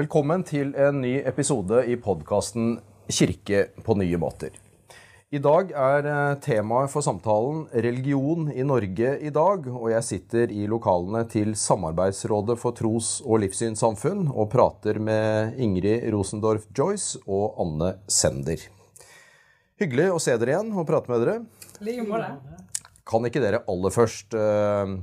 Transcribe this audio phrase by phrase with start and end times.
[0.00, 2.78] Velkommen til en ny episode i podkasten
[3.12, 4.54] Kirke på nye måter.
[5.28, 10.54] I dag er eh, temaet for samtalen religion i Norge i dag, og jeg sitter
[10.56, 17.60] i lokalene til Samarbeidsrådet for tros- og livssynssamfunn og prater med Ingrid Rosendorf Joyce og
[17.60, 18.64] Anne Sender.
[19.82, 21.38] Hyggelig å se dere igjen og prate med dere.
[21.84, 22.32] like måte.
[23.04, 24.96] Kan ikke dere aller først uh,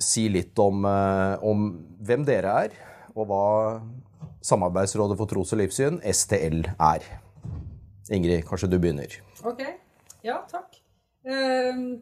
[0.00, 2.82] si litt om, uh, om hvem dere er,
[3.16, 3.44] og hva
[4.46, 7.06] Samarbeidsrådet for tros- og livssyn, STL, er?
[8.12, 9.16] Ingrid, kanskje du begynner.
[9.42, 9.64] Ok.
[10.24, 10.78] Ja, takk.
[11.26, 11.98] Uh,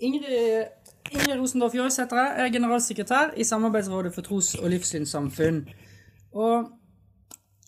[0.00, 0.64] Ingrid,
[1.12, 1.74] Ingrid Rosendorf.
[1.74, 1.84] Jeg
[2.16, 5.68] er generalsekretær i Samarbeidsrådet for tros- og livssynssamfunn.
[6.32, 6.70] Og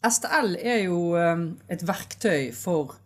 [0.08, 2.96] STL er jo uh, et verktøy for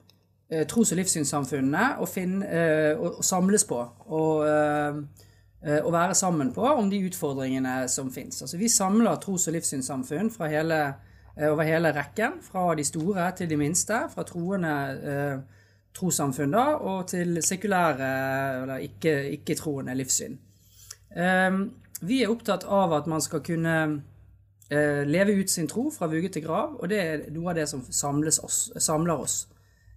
[0.53, 3.81] uh, tros- og livssynssamfunnene å, finne, eh, å, å samles på.
[4.07, 5.24] Og eh, eh,
[5.85, 8.43] å være sammen på om de utfordringene som fins.
[8.43, 10.95] Altså, vi samler tros- og livssynssamfunn hele,
[11.37, 12.41] eh, over hele rekken.
[12.43, 14.03] Fra de store til de minste.
[14.15, 15.39] Fra troende eh,
[15.95, 20.37] trossamfunn da, og til sekulære eller ikke- ikke-troende livssyn.
[21.17, 21.51] Eh,
[22.03, 24.03] vi er opptatt av at man skal kunne
[24.71, 27.69] eh, leve ut sin tro fra vugge til grav, og det er noe av det
[27.69, 29.47] som oss, samler oss.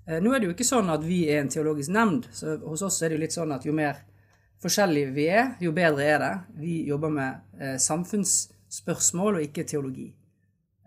[0.08, 2.82] Eh, nå er det jo ikke sånn at vi er en teologisk nemnd, så hos
[2.82, 3.96] oss er det jo litt sånn at jo mer
[4.64, 6.34] forskjellige vi er, jo bedre er det.
[6.62, 10.10] Vi jobber med eh, samfunnsspørsmål og ikke teologi.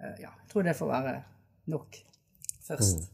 [0.00, 1.16] Eh, ja, jeg tror det får være
[1.70, 2.02] nok
[2.66, 3.08] først.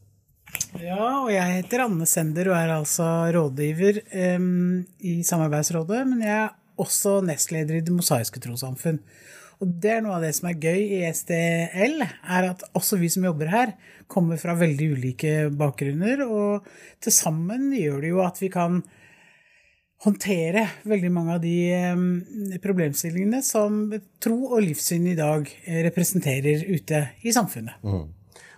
[0.81, 6.37] Ja, og jeg heter Anne Sender og er altså rådgiver em, i Samarbeidsrådet, men jeg
[6.45, 9.01] er også nestleder i Det mosaiske trossamfunn.
[9.57, 13.09] Og det er noe av det som er gøy i SDL, er at også vi
[13.12, 13.73] som jobber her,
[14.07, 16.67] kommer fra veldig ulike bakgrunner, og
[17.03, 18.83] til sammen gjør det jo at vi kan
[20.05, 23.86] håndtere veldig mange av de problemstillingene som
[24.22, 27.80] tro og livssyn i dag eh, representerer ute i samfunnet.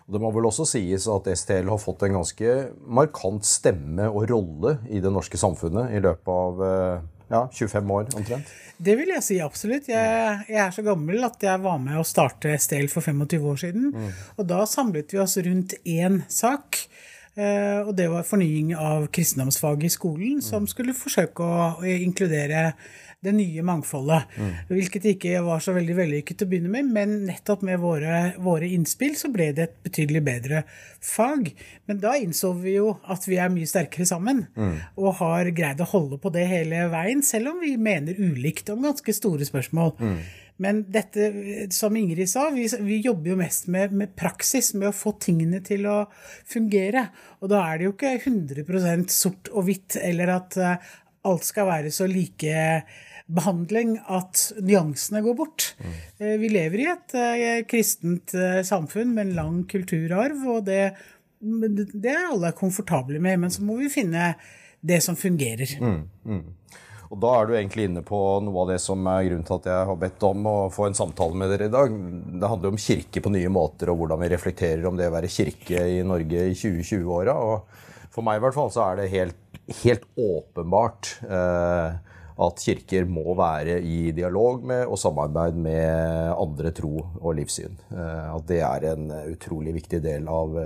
[0.09, 2.57] Og Det må vel også sies at STL har fått en ganske
[2.89, 8.09] markant stemme og rolle i det norske samfunnet i løpet av eh, ja, 25 år
[8.17, 8.55] omtrent.
[8.79, 9.91] Det vil jeg si absolutt.
[9.91, 13.61] Jeg, jeg er så gammel at jeg var med å starte STL for 25 år
[13.61, 13.93] siden.
[14.39, 16.87] Og da samlet vi oss rundt én sak.
[17.37, 22.75] Eh, Og det var fornying av kristendomsfaget i skolen, som skulle forsøke å inkludere
[23.21, 24.31] det nye mangfoldet.
[24.71, 28.69] Hvilket ikke var så veldig vellykket til å begynne med, men nettopp med våre, våre
[28.71, 30.61] innspill så ble det et betydelig bedre
[31.03, 31.51] fag.
[31.91, 34.45] Men da innså vi jo at vi er mye sterkere sammen,
[34.97, 38.87] og har greid å holde på det hele veien, selv om vi mener ulikt om
[38.87, 39.97] ganske store spørsmål.
[40.63, 41.29] Men dette,
[41.75, 45.61] som Ingrid sa, vi, vi jobber jo mest med, med praksis, med å få tingene
[45.65, 45.99] til å
[46.51, 47.09] fungere.
[47.39, 50.89] Og da er det jo ikke 100% sort og hvitt, eller at eh,
[51.31, 52.83] alt skal være så like
[53.29, 55.73] behandling at nyansene går bort.
[55.79, 55.97] Mm.
[56.43, 60.83] Vi lever i et eh, kristent eh, samfunn med en lang kulturarv, og det,
[61.39, 64.33] det er alle komfortable med, men så må vi finne
[64.81, 65.77] det som fungerer.
[67.09, 69.69] Og Da er du egentlig inne på noe av det som er grunnen til at
[69.71, 71.95] jeg har bedt om å få en samtale med dere i dag.
[72.43, 75.31] Det handler om kirke på nye måter, og hvordan vi reflekterer om det å være
[75.33, 77.37] kirke i Norge i 2020-åra.
[77.49, 79.41] Og For meg i hvert fall så er det helt,
[79.81, 81.97] helt åpenbart eh,
[82.45, 86.93] at kirker må være i dialog med og samarbeid med andre tro
[87.23, 87.81] og livssyn.
[87.89, 90.61] Eh, at det er en utrolig viktig del av,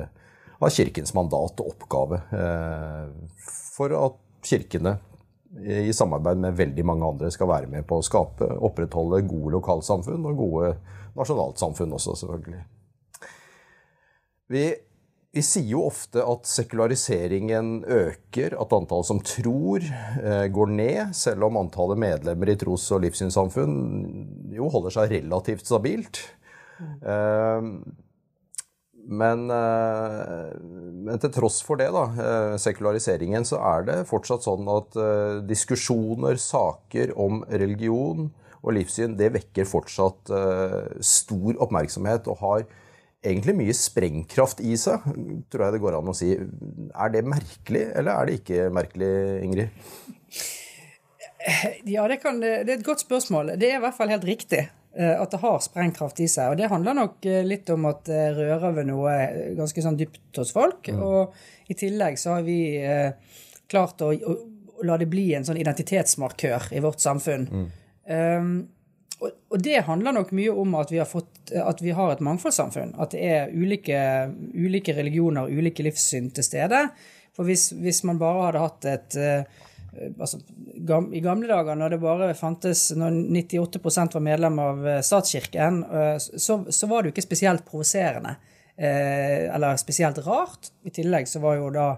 [0.59, 2.23] av kirkens mandat og oppgave.
[2.35, 4.99] Eh, for at kirkene
[5.61, 10.25] i samarbeid med veldig mange andre skal være med på å skape, opprettholde gode lokalsamfunn
[10.31, 10.71] og gode
[11.19, 12.63] nasjonalsamfunn også, selvfølgelig.
[14.53, 14.65] Vi,
[15.33, 21.49] vi sier jo ofte at sekulariseringen øker, at antallet som tror eh, går ned, selv
[21.49, 23.77] om antallet medlemmer i tros- og livssynssamfunn
[24.57, 26.25] jo holder seg relativt stabilt.
[26.81, 27.69] Eh,
[29.03, 34.69] men, eh, men til tross for det, da, eh, sekulariseringen, så er det fortsatt sånn
[34.71, 38.31] at eh, diskusjoner, saker om religion
[38.63, 40.31] og livssyn, det vekker fortsatt
[41.03, 42.61] stor oppmerksomhet og har
[43.27, 45.03] egentlig mye sprengkraft i seg,
[45.51, 46.31] tror jeg det går an å si.
[46.39, 49.11] Er det merkelig, eller er det ikke merkelig,
[49.43, 49.83] Ingrid?
[51.91, 53.57] Ja, det, kan, det er et godt spørsmål.
[53.59, 54.69] Det er i hvert fall helt riktig
[55.23, 56.53] at det har sprengkraft i seg.
[56.53, 59.15] Og det handler nok eh, litt om at det rører ved noe
[59.57, 60.91] ganske sånn dypt hos folk.
[60.93, 61.33] Og
[61.73, 63.15] i tillegg så har vi eh,
[63.73, 64.37] klart å, å,
[64.77, 67.49] å la det bli en sånn identitetsmarkør i vårt samfunn.
[68.03, 68.55] Um,
[69.23, 72.23] og, og det handler nok mye om at vi har, fått, at vi har et
[72.27, 72.97] mangfoldssamfunn.
[73.01, 73.99] At det er ulike,
[74.53, 76.87] ulike religioner, ulike livssyn til stede.
[77.33, 79.69] For hvis, hvis man bare hadde hatt et, eh,
[80.19, 80.41] altså,
[80.75, 85.83] gam, I gamle dager, når det bare fantes Når 98% var medlem av eh, statskirken,
[85.85, 88.37] eh, så, så var det jo ikke spesielt provoserende.
[88.77, 90.73] Eh, eller spesielt rart.
[90.85, 91.89] I tillegg så var jo da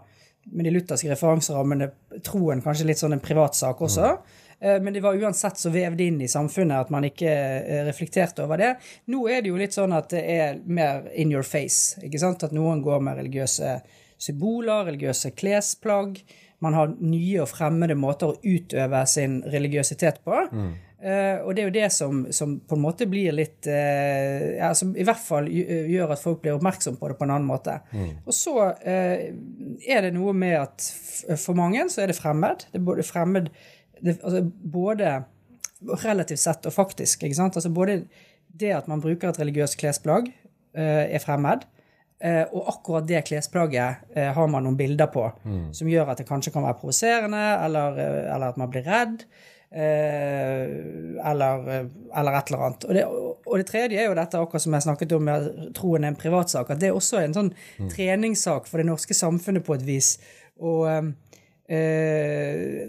[0.52, 1.88] med de lutherske referanserammene
[2.26, 4.10] troen kanskje litt sånn en privatsak også.
[4.10, 4.40] Mm.
[4.84, 7.32] Men det var uansett så vevd inn i samfunnet at man ikke
[7.84, 8.70] reflekterte over det.
[9.12, 11.98] Nå er det jo litt sånn at det er mer in your face.
[12.04, 12.44] ikke sant?
[12.44, 13.72] At noen går med religiøse
[14.20, 16.20] symboler, religiøse klesplagg.
[16.64, 20.40] Man har nye og fremmede måter å utøve sin religiøsitet på.
[20.50, 20.72] Mm.
[21.04, 24.70] Uh, og det er jo det som, som, på en måte blir litt uh, ja,
[24.72, 27.74] Som i hvert fall gjør at folk blir oppmerksom på det på en annen måte.
[27.92, 28.22] Mm.
[28.24, 29.24] Og så uh,
[29.84, 30.86] er det noe med at
[31.42, 32.64] for mange så er det fremmed.
[32.70, 33.52] Det er både fremmed
[34.00, 35.12] det, altså både
[36.06, 37.26] relativt sett og faktisk.
[37.26, 37.60] ikke sant?
[37.60, 38.00] Altså både
[38.48, 40.32] det at man bruker et religiøst klesplagg,
[40.74, 41.66] er fremmed.
[42.22, 45.72] Eh, og akkurat det klesplagget eh, har man noen bilder på mm.
[45.74, 49.26] som gjør at det kanskje kan være provoserende, eller, eh, eller, at man blir redd.
[49.74, 51.64] Eller,
[52.14, 52.84] eller, et eller annet.
[52.86, 56.06] Og det, og det, tredje er jo dette, akkurat som jeg snakket om med troen
[56.06, 57.88] er en privatsak, at det er også en sånn mm.
[57.90, 60.12] treningssak for det norske samfunnet på et vis.
[60.62, 60.86] Og
[61.66, 62.86] eh,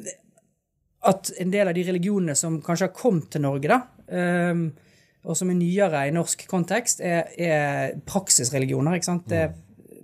[1.10, 4.54] at en del av de religionene som kanskje har kommet til Norge, da, eh,
[5.26, 8.98] og som er nyere i norsk kontekst, er, er praksisreligioner.
[8.98, 9.26] ikke sant?
[9.30, 9.48] Det,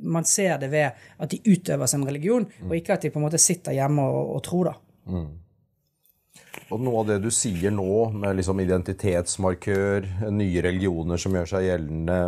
[0.01, 3.27] man ser det ved at de utøver sin religion, og ikke at de på en
[3.27, 4.71] måte sitter hjemme og, og tror.
[4.71, 4.75] da.
[5.12, 5.29] Mm.
[6.71, 11.67] Og Noe av det du sier nå, med liksom identitetsmarkør, nye religioner som gjør seg
[11.67, 12.19] gjeldende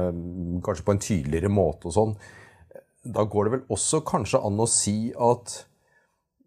[0.66, 2.18] kanskje på en tydeligere måte og sånn,
[3.04, 5.56] da går det vel også kanskje an å si at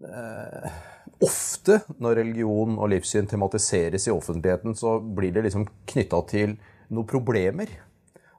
[0.05, 0.77] eh,
[1.25, 6.57] ofte når religion og livssyn tematiseres i offentligheten, så blir det liksom knytta til
[6.93, 7.71] noen problemer.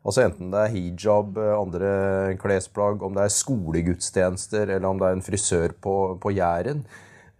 [0.07, 1.91] Altså Enten det er hijab, andre
[2.39, 6.85] klesplagg, om det er skolegudstjenester, eller om det er en frisør på, på Jæren.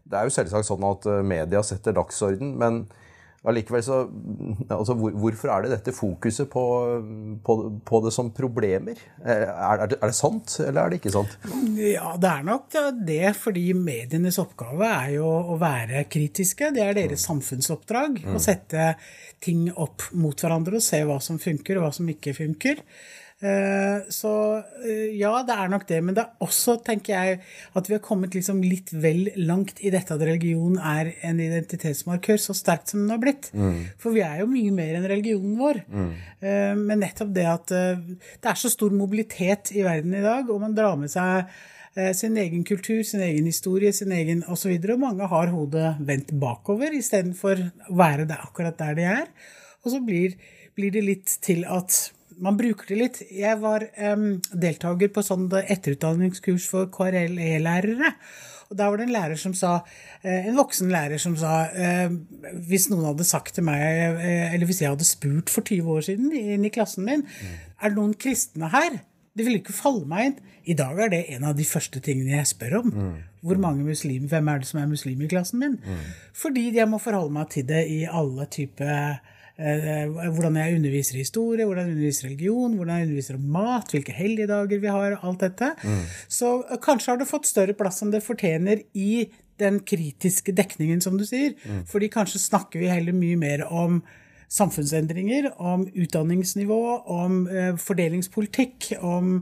[0.08, 2.86] Det er jo selvsagt sånn at media setter dagsorden, men
[3.48, 4.00] allikevel så
[4.74, 6.64] altså hvor, Hvorfor er det dette fokuset på,
[7.46, 7.56] på,
[7.86, 9.00] på det som problemer?
[9.24, 11.38] Er, er, det, er, det, sant, eller er det ikke sant?
[11.78, 16.72] Ja, det er nok det, fordi medienes oppgave er jo å være kritiske.
[16.76, 17.28] Det er deres mm.
[17.28, 18.24] samfunnsoppdrag.
[18.26, 18.36] Mm.
[18.36, 18.90] Å sette
[19.44, 22.84] ting opp mot hverandre og se hva som funker, og hva som ikke funker.
[23.38, 24.32] Eh, så
[24.82, 26.00] eh, ja, det er nok det.
[26.04, 27.38] Men det er også, tenker jeg,
[27.78, 32.42] at vi har kommet liksom litt vel langt i dette at religion er en identitetsmarkør
[32.42, 33.52] så sterkt som den har blitt.
[33.54, 33.86] Mm.
[34.02, 35.84] For vi er jo mye mer enn religionen vår.
[35.86, 36.12] Mm.
[36.42, 40.62] Eh, men nettopp det at det er så stor mobilitet i verden i dag, og
[40.64, 41.50] man drar med seg
[42.14, 44.76] sin egen kultur, sin egen historie, sin egen osv.
[45.02, 49.32] Mange har hodet vendt bakover istedenfor å være der, akkurat der de er.
[49.82, 50.36] Og så blir,
[50.78, 51.98] blir det litt til at
[52.44, 53.24] man bruker det litt.
[53.34, 58.14] Jeg var um, deltaker på sånn etterutdanningskurs for KRLE-lærere.
[58.68, 59.78] Og da var det en lærer som sa,
[60.24, 62.10] eh, en voksen lærer som sa eh,
[62.68, 66.04] Hvis noen hadde sagt til meg, eh, eller hvis jeg hadde spurt for 20 år
[66.10, 67.24] siden inn i klassen min.
[67.80, 69.00] Er det noen kristne her?
[69.38, 70.38] Det ville ikke falle meg inn.
[70.68, 72.92] I dag er det en av de første tingene jeg spør om.
[72.92, 73.18] Mm.
[73.48, 75.78] Hvor mange muslimer, Hvem er det som er muslim i klassen min?
[75.80, 76.06] Mm.
[76.36, 79.22] Fordi jeg må forholde meg til det i alle typer
[79.58, 84.14] hvordan jeg underviser i historie, hvordan jeg underviser religion, hvordan jeg underviser om mat, hvilke
[84.14, 85.72] helligdager vi har, alt dette.
[85.82, 86.04] Mm.
[86.30, 89.28] Så eh, kanskje har det fått større plass enn det fortjener i
[89.58, 91.56] den kritiske dekningen, som du sier.
[91.66, 91.82] Mm.
[91.90, 94.04] Fordi kanskje snakker vi heller mye mer om
[94.54, 99.40] samfunnsendringer, om utdanningsnivå, om eh, fordelingspolitikk, om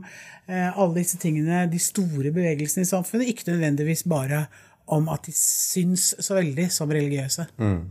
[0.48, 4.46] eh, alle disse tingene, de store bevegelsene i samfunnet, ikke nødvendigvis bare
[4.90, 7.46] om at de syns så veldig som religiøse.
[7.60, 7.84] Mm.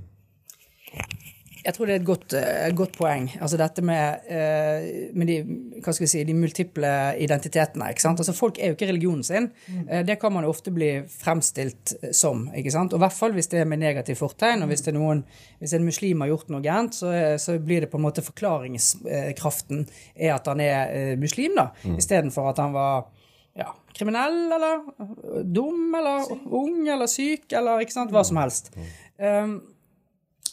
[1.66, 3.26] Jeg tror det er et godt, et godt poeng.
[3.42, 7.90] Altså dette med, eh, med de, si, de multiple identitetene.
[7.90, 8.22] ikke sant?
[8.22, 9.50] Altså Folk er jo ikke religionen sin.
[9.68, 10.06] Mm.
[10.06, 12.48] Det kan man ofte bli fremstilt som.
[12.54, 14.62] Og i hvert fall hvis det er med negativ fortegn.
[14.62, 15.26] og Hvis, det er noen,
[15.60, 19.88] hvis en muslim har gjort noe gærent, så, så, blir det på en måte forklaringskraften
[20.16, 21.98] er at han er muslim, da, mm.
[21.98, 23.08] istedenfor at han var
[23.56, 28.74] ja, kriminell eller dum eller ung eller syk eller ikke sant, hva som helst.
[29.18, 29.62] Um,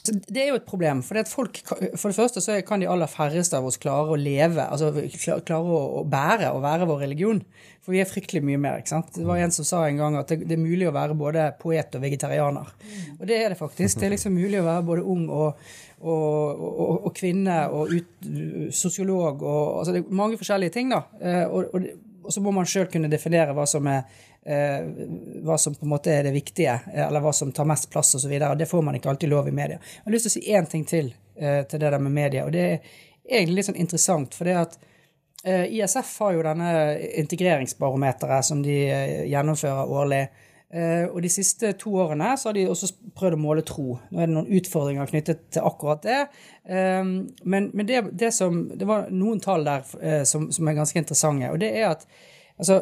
[0.03, 1.01] det er jo et problem.
[1.07, 4.19] For, det folk, for det første så kan de aller færreste av oss klare å
[4.19, 4.91] leve, altså
[5.47, 7.39] klare å bære og være vår religion.
[7.83, 8.83] For vi er fryktelig mye mer.
[8.83, 9.15] ikke sant?
[9.15, 11.49] Det var en som sa en gang at det, det er mulig å være både
[11.63, 12.75] poet og vegetarianer.
[13.21, 14.01] Og det er det faktisk.
[14.01, 15.65] Det er liksom mulig å være både ung og,
[16.03, 18.31] og, og, og kvinne og ut,
[18.75, 21.05] sosiolog og altså Det er mange forskjellige ting, da.
[21.23, 24.03] Eh, og, og så må man sjøl kunne definere hva som er
[24.43, 24.85] eh,
[25.43, 28.15] hva som på en måte er det viktige, eh, eller hva som tar mest plass
[28.19, 28.33] osv.
[28.59, 29.79] Det får man ikke alltid lov i media.
[29.79, 32.47] Jeg har lyst til å si én ting til eh, til det der med media,
[32.47, 32.79] og det er
[33.29, 34.35] egentlig litt sånn interessant.
[34.35, 34.79] for det at
[35.45, 36.73] eh, ISF har jo denne
[37.25, 40.25] integreringsbarometeret som de eh, gjennomfører årlig.
[40.73, 42.89] Eh, og de siste to årene så har de også
[43.19, 43.99] prøvd å måle tro.
[44.09, 46.21] Nå er det noen utfordringer knyttet til akkurat det.
[46.65, 47.03] Eh,
[47.45, 51.03] men, men det, det, som, det, var noen tall der eh, som, som, er ganske
[51.03, 51.51] interessante.
[51.53, 52.07] Og det er at
[52.57, 52.81] altså,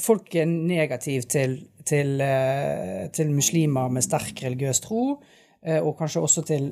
[0.00, 2.24] folk er negative til, til,
[3.12, 5.04] til, muslimer med sterk religiøs tro.
[5.60, 6.70] Og kanskje også til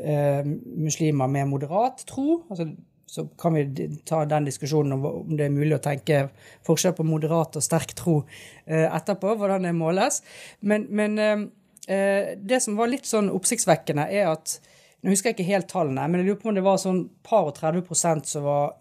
[0.81, 2.47] muslimer med moderat tro.
[2.49, 2.71] altså
[3.09, 6.27] så kan vi ta den diskusjonen om det er mulig å tenke
[6.67, 8.19] forskjell på moderat og sterk tro
[8.67, 10.21] eh, etterpå, hvordan det måles.
[10.61, 11.45] Men, men eh,
[11.89, 14.59] eh, det som var litt sånn oppsiktsvekkende, er at
[14.99, 17.45] Nå husker jeg ikke helt tallene, men jeg lurer på om det var sånn par
[17.47, 18.73] og 30 prosent som var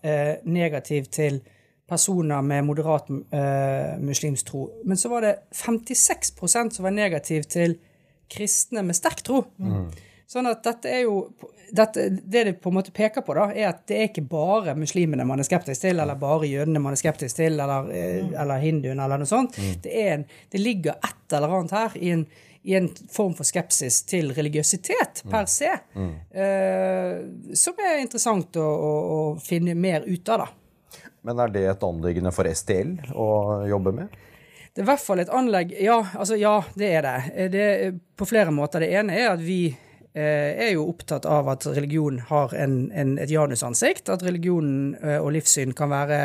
[0.50, 1.36] negativ til
[1.86, 3.12] personer med moderat
[4.02, 4.64] muslimsk tro.
[4.82, 7.78] Men så var det 56% som var negativ til
[8.34, 9.44] kristne med sterk tro.
[9.62, 9.92] Mm.
[10.28, 11.22] Sånn at dette er jo
[11.72, 14.76] dette, Det det på en måte peker på, da, er at det er ikke bare
[14.80, 18.36] muslimene man er skeptisk til, eller bare jødene man er skeptisk til, eller, eh, mm.
[18.44, 19.58] eller hinduene, eller noe sånt.
[19.60, 19.74] Mm.
[19.84, 22.26] Det, en, det, ligger et eller annet her i en,
[22.64, 25.32] i en form for skepsis til religiøsitet mm.
[25.32, 26.14] per se, mm.
[26.40, 31.04] uh, som er interessant å, å, å, finne mer ut av, da.
[31.28, 33.28] Men er det et anliggende for STL å
[33.68, 34.24] jobbe med?
[34.72, 37.48] Det er i hvert fall et anlegg Ja, altså ja, det er det.
[37.52, 37.68] det
[38.16, 38.84] på flere måter.
[38.86, 39.74] Det ene er at vi
[40.18, 44.10] er jo opptatt av at religion har en, en, et janusansikt.
[44.14, 46.22] At religion eh, og livssyn kan være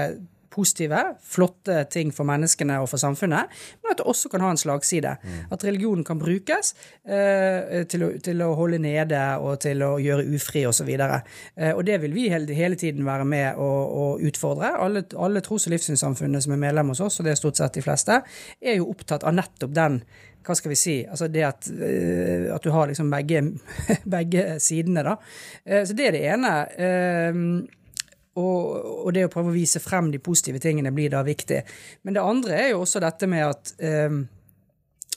[0.53, 4.61] positive, flotte ting for menneskene og for samfunnet, men at det også kan ha en
[4.61, 5.15] slagside.
[5.23, 5.39] Mm.
[5.55, 10.27] At religionen kan brukes eh, til, å, til, å, holde nede og til å gjøre
[10.37, 10.91] ufri osv.
[10.93, 13.71] Eh, og det vil vi hele, hele tiden være med å,
[14.03, 14.75] å utfordre.
[14.83, 17.79] Alle, alle tros- og livssynssamfunnene som er medlem hos oss, og det er stort sett
[17.79, 18.21] de fleste,
[18.61, 20.03] er jo opptatt av nettopp den
[20.47, 23.45] hva skal vi si altså det at, uh, at du har liksom begge,
[24.17, 25.17] begge sidene, da.
[25.67, 26.53] Uh, så det er det ene.
[26.77, 27.81] Uh,
[28.33, 28.61] og,
[29.07, 31.59] og, det å prøve å vise frem de positive tingene blir da viktig.
[32.07, 33.75] Men det andre er jo også dette med at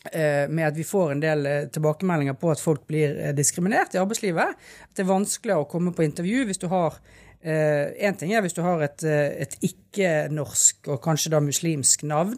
[0.06, 4.52] med at vi får en del tilbakemeldinger på at folk blir diskriminert i arbeidslivet.
[4.86, 7.00] At det er vanskeligere å komme på intervju hvis du har
[7.42, 12.38] Én ting er hvis du har et, et ikke-norsk og kanskje da muslimsk navn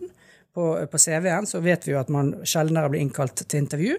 [0.57, 3.97] på, på CV-en, så vet vi jo at man sjeldnere blir innkalt til intervju.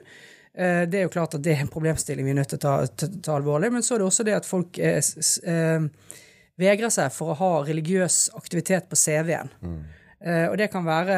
[0.58, 2.64] Eh, det er jo klart at det er en problemstilling vi er nødt til å
[2.66, 3.70] ta, ta alvorlig.
[3.74, 6.16] Men så er det også det at folk eh, eh,
[6.58, 9.52] vegrer seg for å ha religiøs aktivitet på CV-en.
[9.62, 9.78] Mm.
[10.18, 11.16] Uh, og det kan være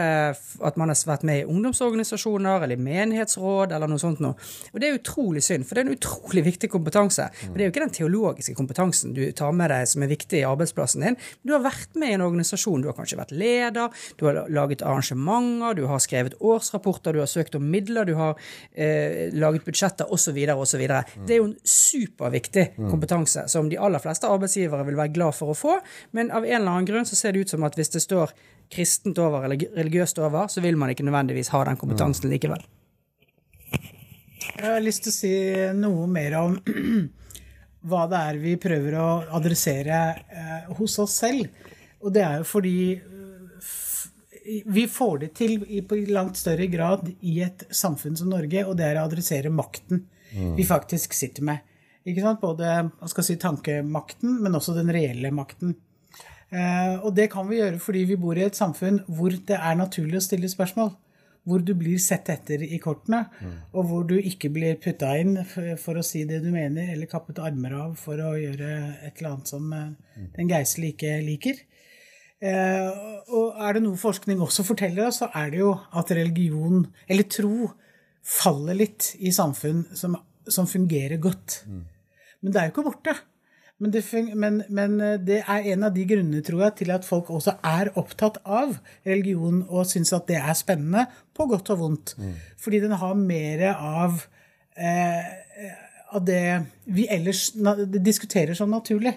[0.67, 4.37] at man har vært med i ungdomsorganisasjoner eller i menighetsråd eller noe sånt noe.
[4.75, 7.31] Og det er utrolig synd, for det er en utrolig viktig kompetanse.
[7.47, 10.43] Men det er jo ikke den teologiske kompetansen du tar med deg som er viktig
[10.43, 11.17] i arbeidsplassen din.
[11.47, 12.85] Du har vært med i en organisasjon.
[12.85, 17.31] Du har kanskje vært leder, du har laget arrangementer, du har skrevet årsrapporter, du har
[17.31, 18.37] søkt om midler, du har
[18.75, 20.37] eh, laget budsjetter osv.
[20.55, 20.87] osv.
[21.25, 25.53] Det er jo en superviktig kompetanse som de aller fleste arbeidsgivere vil være glad for
[25.53, 25.81] å få,
[26.17, 28.35] men av en eller annen grunn så ser det ut som at hvis det står
[28.71, 32.63] kristent over eller religiøst over, så vil man ikke nødvendigvis ha den kompetansen likevel.
[34.61, 35.33] Jeg har lyst til å si
[35.79, 36.57] noe mer om
[37.89, 39.09] hva det er vi prøver å
[39.39, 41.49] adressere eh, hos oss selv.
[42.01, 47.09] Og det er jo fordi eh, vi får det til i, på langt større grad
[47.21, 50.55] i et samfunn som Norge, og det er å adressere makten mm.
[50.59, 51.67] vi faktisk sitter med.
[52.09, 52.41] Ikke sant?
[52.41, 55.77] Både skal si, tankemakten, men også den reelle makten.
[56.51, 59.79] Eh, og det kan vi gjøre fordi vi bor i et samfunn hvor det er
[59.79, 60.93] naturlig å stille spørsmål.
[61.49, 63.53] Hvor du blir sett etter i kortene, mm.
[63.73, 67.41] og hvor du ikke blir putta inn for å si det du mener, eller kappet
[67.41, 68.69] armer av for å gjøre
[69.07, 69.87] et eller annet som eh,
[70.19, 70.27] mm.
[70.37, 71.63] den geistlige ikke liker.
[72.41, 72.91] Eh,
[73.37, 77.29] og er det noe forskning også forteller oss, så er det jo at religion, eller
[77.33, 77.71] tro,
[78.21, 81.63] faller litt i samfunn som, som fungerer godt.
[81.69, 81.83] Mm.
[82.41, 83.17] Men det er jo ikke borte.
[83.81, 84.03] Men det,
[84.37, 87.57] men, men eh, det, er en av de grunnene, tror jeg, til at folk også
[87.65, 88.75] er opptatt av
[89.09, 91.07] religion og syns at det er spennende,
[91.37, 92.13] på godt og vondt.
[92.21, 92.35] Mm.
[92.61, 94.21] Fordi den har mer av,
[94.77, 95.33] eh,
[96.13, 96.45] av det
[96.93, 97.49] vi ellers
[97.97, 99.15] diskuterer som naturlig.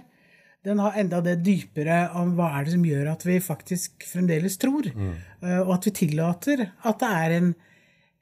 [0.64, 4.56] Den har enda det dypere om hva er det som gjør at vi faktisk fremdeles
[4.62, 4.88] tror.
[4.96, 5.14] Mm.
[5.44, 7.54] Eh, og at vi tillater at det er en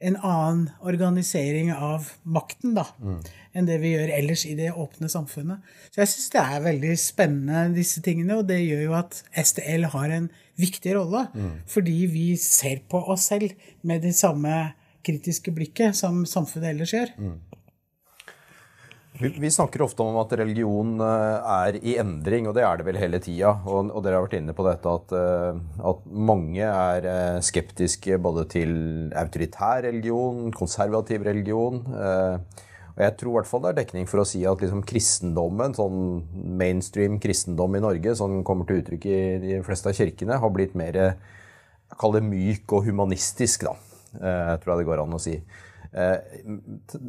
[0.02, 3.20] en annen organisering av makten da, mm.
[3.54, 5.62] enn det vi gjør ellers i det åpne samfunnet.
[5.94, 9.86] Så jeg syns det er veldig spennende, disse tingene, og det gjør jo at STL
[9.94, 10.30] har en
[10.62, 11.28] viktig rolle.
[11.36, 11.54] Mm.
[11.70, 13.54] Fordi vi ser på oss selv
[13.88, 14.72] med det samme
[15.06, 17.14] kritiske blikket som samfunnet ellers gjør.
[17.18, 17.38] Mm.
[19.22, 22.98] Vi, snakker ofte om at religion eh, er i endring, og det er det vel
[22.98, 23.52] hele tida.
[23.70, 25.60] Og, og, dere har vært inne på dette at, eh,
[25.92, 28.74] at, mange er eh, skeptiske både til
[29.18, 31.84] autoritær religion, konservativ religion.
[32.92, 35.78] Og jeg tror i hvert fall det er dekning for å si at liksom kristendommen,
[35.78, 36.02] sånn
[36.60, 40.78] mainstream kristendom i Norge, som kommer til uttrykk i de fleste av kirkene, har blitt
[40.78, 41.00] mer
[42.00, 43.74] Kall det myk og humanistisk, da.
[44.16, 45.34] Jeg tror jeg det går an å si.
[45.92, 46.18] Eh,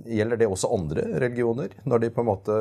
[0.06, 2.58] gjelder det også andre religioner, når de på en måte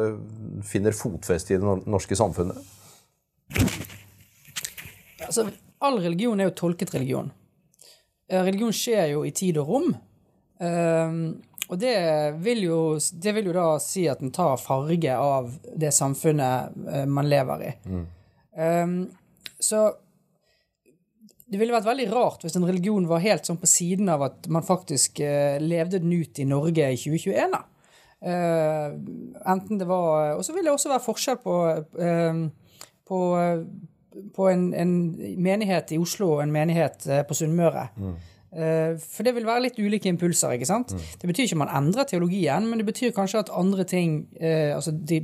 [0.68, 2.60] finner fotfeste i det norske samfunnet?
[5.26, 5.48] Altså,
[5.82, 7.32] all religion er jo tolket religion.
[8.30, 9.90] Eh, religion skjer jo i tid og rom.
[10.62, 11.42] Um,
[11.74, 11.96] og det
[12.44, 15.48] vil, jo, det vil, jo, da si at den tar farge av
[15.80, 17.72] det samfunnet man lever i.
[17.88, 19.06] Mm.
[19.56, 19.80] Så
[21.52, 24.48] det ville vært veldig rart hvis en religion var helt sånn på siden av at
[24.52, 27.52] man faktisk uh, levde den ut i Norge i 2021.
[27.52, 27.66] da.
[28.22, 28.94] Uh,
[29.50, 31.56] enten det var Og så vil det også være forskjell på,
[33.10, 33.22] på
[34.36, 34.90] på en, en,
[35.40, 37.86] menighet i Oslo og en menighet eh, på Sunnmøre.
[37.96, 38.18] Mm.
[39.00, 40.58] For det vil være litt ulike impulser.
[40.58, 40.92] ikke sant?
[40.92, 41.04] Mm.
[41.22, 44.92] Det betyr ikke at man endrer teologien, men det betyr kanskje at andre ting altså
[44.92, 45.22] de,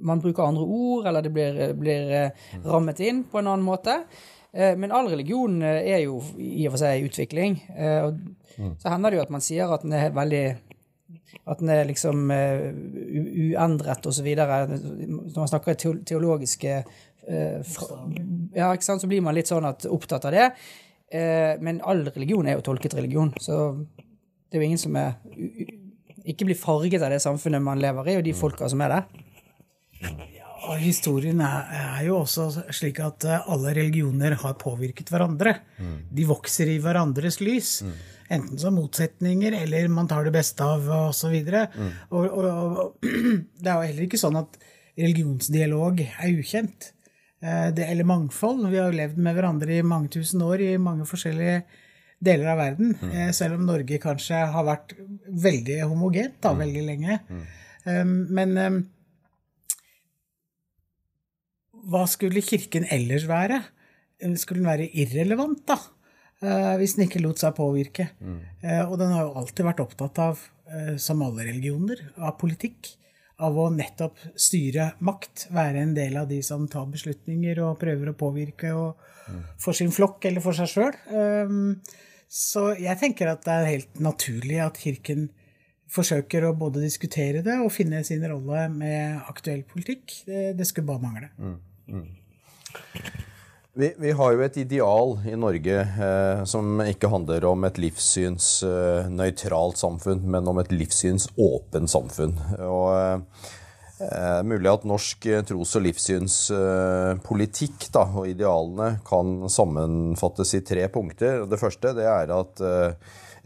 [0.00, 3.98] Man bruker andre ord, eller det blir, blir uh, rammet inn på en annen måte.
[4.54, 7.56] Men all religion er jo i og for seg i utvikling.
[7.74, 8.20] og
[8.54, 8.76] mm.
[8.78, 10.44] Så hender det jo at man sier at den er veldig
[11.50, 14.28] at den er liksom uendret osv.
[14.38, 15.74] Når man snakker
[16.06, 16.76] teologiske
[17.28, 17.60] Eh,
[18.54, 20.48] ja, ikke sant, så blir man litt sånn at, opptatt av det.
[21.14, 25.16] Eh, men all religion er jo tolket religion, så det er jo ingen som er,
[26.24, 30.32] ikke blir farget av det samfunnet man lever i, og de folka som er der.
[30.64, 35.58] Ja, historien er, er, jo også slik at eh, alle religioner har påvirket hverandre.
[35.76, 35.96] Mm.
[36.16, 37.76] De vokser i hverandres lys.
[37.84, 37.94] Mm.
[38.38, 41.34] Enten som motsetninger, eller man tar det beste av, osv.
[41.36, 41.92] Mm.
[42.08, 43.12] Og, og, og,
[43.60, 44.58] det er jo heller ikke sånn at
[44.96, 46.92] religionsdialog er ukjent.
[47.44, 48.64] Eh, det, eller mangfold.
[48.72, 51.60] Vi har jo levd med hverandre i mange tusen år i mange forskjellige
[52.24, 52.94] deler av verden.
[53.02, 53.12] Mm.
[53.12, 54.96] Eh, selv om Norge kanskje har vært
[55.28, 56.64] veldig homogent da, mm.
[56.64, 57.20] veldig lenge.
[57.28, 57.44] Mm.
[57.84, 58.76] Um, men um,
[61.90, 63.60] hva skulle Kirken ellers være?
[64.40, 65.78] Skulle den være irrelevant, da?
[66.44, 68.10] Uh, hvis den ikke lot seg påvirke.
[68.20, 68.40] Mm.
[68.64, 72.94] Uh, og den har jo alltid vært opptatt av, uh, som alle religioner, av politikk
[73.42, 78.12] av å nettopp styre makt, være en del av de som tar beslutninger og prøver
[78.12, 78.72] å påvirke
[79.60, 80.98] for sin flokk eller for seg sjøl.
[81.10, 81.80] Um,
[82.30, 85.28] så jeg tenker at det er helt naturlig at Kirken
[85.94, 90.22] forsøker å både diskutere det og finne sin rolle med aktuell politikk.
[90.26, 91.30] Det, det skulle bare mangle.
[91.38, 92.06] Mm, mm.
[93.74, 99.74] Vi, vi, har jo et ideal i Norge eh, som ikke handler om et livssynsnøytralt
[99.74, 102.38] eh, samfunn, men om et livssynsåpent samfunn.
[102.62, 103.18] Og eh,
[104.46, 111.46] Mulig at norsk tros- og livssynspolitikk da, og idealene kan sammenfattes i tre punkter.
[111.46, 112.92] Det første det er at eh,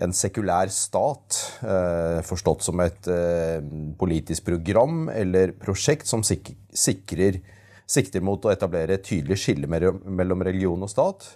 [0.05, 3.61] en sekulær stat, eh, forstått som et eh,
[3.99, 7.41] politisk program eller prosjekt som sik sikrer
[7.89, 11.29] sikter mot å etablere et tydelig skille mellom religion og stat,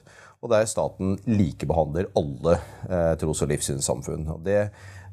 [0.42, 2.56] og der staten likebehandler alle
[2.88, 4.26] eh, tros- og livssynssamfunn.
[4.34, 4.58] Og det,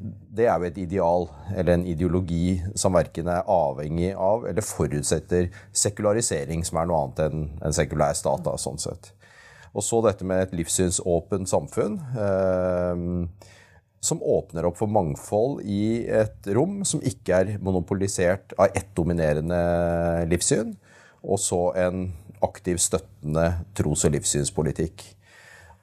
[0.01, 5.51] det, er jo et ideal, eller en ideologi, som verken er avhengig av eller forutsetter
[5.69, 8.41] sekularisering, som er noe annet enn en sekulær stat.
[8.47, 9.13] Da, sånn sett.
[9.69, 12.01] Og så dette med et livssynsåpent samfunn.
[12.25, 13.05] Eh,
[14.01, 19.57] som åpner opp for mangfold i et rom som ikke er monopolisert av ett dominerende
[20.31, 20.71] livssyn,
[21.23, 22.09] og så en
[22.45, 25.03] aktiv, støttende tros- og livssynspolitikk.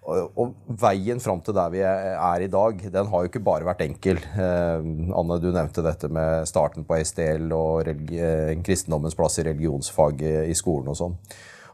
[0.06, 3.82] Og veien fram til der vi er i dag, den har jo ikke bare vært
[3.82, 4.20] enkel.
[4.22, 4.84] Eh,
[5.18, 10.54] Anne, du nevnte dette med starten på SDL og eh, kristendommens plass i religionsfaget i
[10.54, 11.18] skolen og sånn.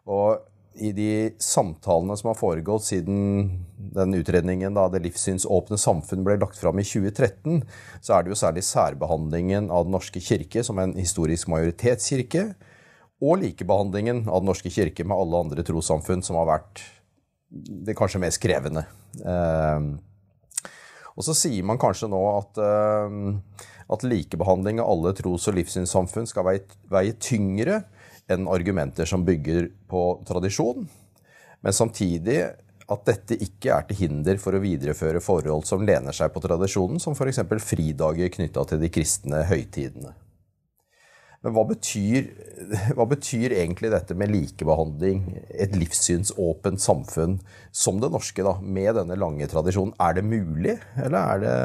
[0.08, 0.48] Og
[0.80, 3.50] i de samtalene som har foregått siden
[3.92, 7.60] den utredningen da det livssynsåpne samfunn ble lagt fram i 2013,
[8.00, 12.52] så er det jo særlig særbehandlingen av Den norske kirke som en historisk majoritetskirke,
[13.22, 16.82] og likebehandlingen av Den norske kirke med alle andre trossamfunn som har vært
[17.52, 18.86] det kanskje mest krevende.
[19.22, 19.86] Eh,
[21.12, 26.26] og så sier man kanskje nå at, eh, at likebehandling av alle tros- og livssynssamfunn
[26.26, 27.84] skal veie, veie tyngre
[28.30, 30.88] enn argumenter som bygger på tradisjon,
[31.62, 32.40] men samtidig
[32.92, 37.00] at dette ikke er til hinder for å videreføre forhold som lener seg på tradisjonen,
[37.00, 37.40] som f.eks.
[37.62, 40.12] fridager knytta til de kristne høytidene.
[41.42, 42.28] Men hva betyr,
[42.96, 47.40] hva betyr, egentlig dette med likebehandling, et livssynsåpent samfunn
[47.74, 49.96] som det norske, da, med denne lange tradisjonen?
[50.02, 51.56] Er det mulig, eller er det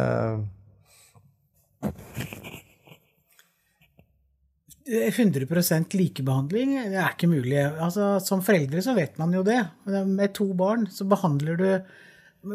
[4.88, 5.46] 100
[6.00, 7.60] likebehandling det er ikke mulig.
[7.60, 9.60] Altså, som foreldre så vet man jo det.
[9.86, 11.68] Med to barn så behandler du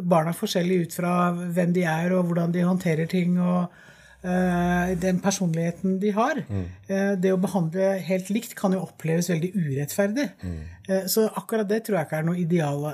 [0.09, 3.37] barna forskjellig ut fra hvem de er og hvordan de håndterer ting.
[3.41, 3.69] og
[4.23, 6.43] den personligheten de har.
[6.49, 6.67] Mm.
[6.87, 10.29] Eh, det å behandle helt likt kan jo oppleves veldig urettferdig.
[10.43, 11.09] Mm.
[11.11, 12.87] Så akkurat det tror jeg ikke er noe ideal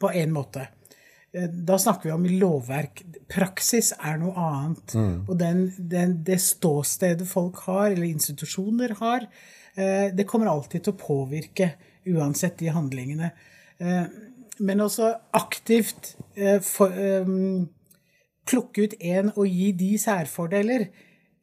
[0.00, 0.66] på en måte.
[1.34, 3.02] eh, da snakker vi om lovverk.
[3.30, 4.94] Praksis er noe annet.
[5.28, 9.26] Og den, den, det ståstedet folk har, eller institusjoner har,
[9.74, 11.72] eh, det kommer alltid til å påvirke
[12.06, 13.32] uansett de handlingene.
[13.78, 14.06] Eh,
[14.60, 17.26] Men også aktivt eh, for, eh,
[18.48, 20.88] plukke ut én og gi de særfordeler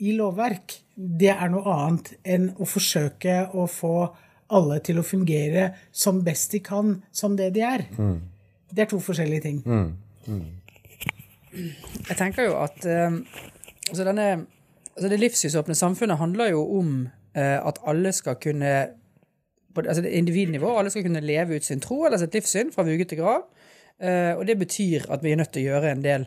[0.01, 3.95] i lovverk, det er noe annet enn å forsøke å få
[4.51, 7.85] alle til å fungere som best de kan, som det de er.
[8.71, 9.61] Det er to forskjellige ting.
[12.09, 13.17] Jeg tenker jo at eh,
[13.89, 14.27] altså denne,
[14.95, 16.93] altså Det livssynsåpne samfunnet handler jo om
[17.35, 18.71] eh, at alle skal kunne
[19.75, 23.07] på altså individnivå, alle skal kunne leve ut sin tro eller sitt livssyn fra vugge
[23.07, 23.45] til grav.
[24.01, 26.25] Eh, og det betyr at vi er nødt til å gjøre en del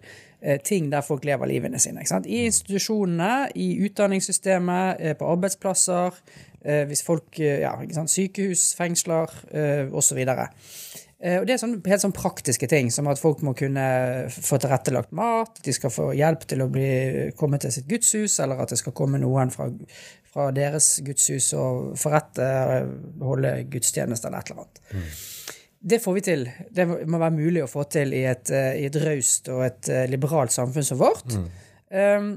[0.64, 2.02] ting der folk lever livene sine.
[2.02, 2.26] Ikke sant?
[2.26, 6.18] I institusjonene, i utdanningssystemet, eh, på arbeidsplasser,
[6.64, 8.12] eh, hvis folk eh, ja, ikke sant?
[8.12, 10.20] Sykehus, fengsler eh, osv.
[10.20, 13.85] Eh, Og det er sånn, helt sånn praktiske ting, som at folk må kunne
[14.28, 18.61] få tilrettelagt mat, de skal få hjelp til å bli, komme til sitt gudshus, eller
[18.61, 19.70] at det skal komme noen fra,
[20.35, 22.50] fra deres gudshus og forrette,
[23.24, 24.83] holde gudstjeneste eller et eller annet.
[25.85, 26.47] Det får vi til.
[26.73, 29.92] Det må være mulig å få til i et, eh, i et raust og et
[29.92, 31.35] eh, liberalt samfunn som vårt.
[31.92, 32.31] Um,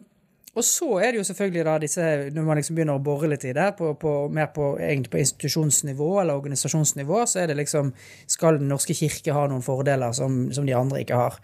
[0.57, 3.45] og så er det jo selvfølgelig da disse, når man liksom begynner å bore litt
[3.45, 7.93] i det, på, på, mer på, egentlig på institusjonsnivå eller organisasjonsnivå, så er det liksom
[8.27, 11.38] Skal Den norske kirke ha noen fordeler som, som de andre ikke har?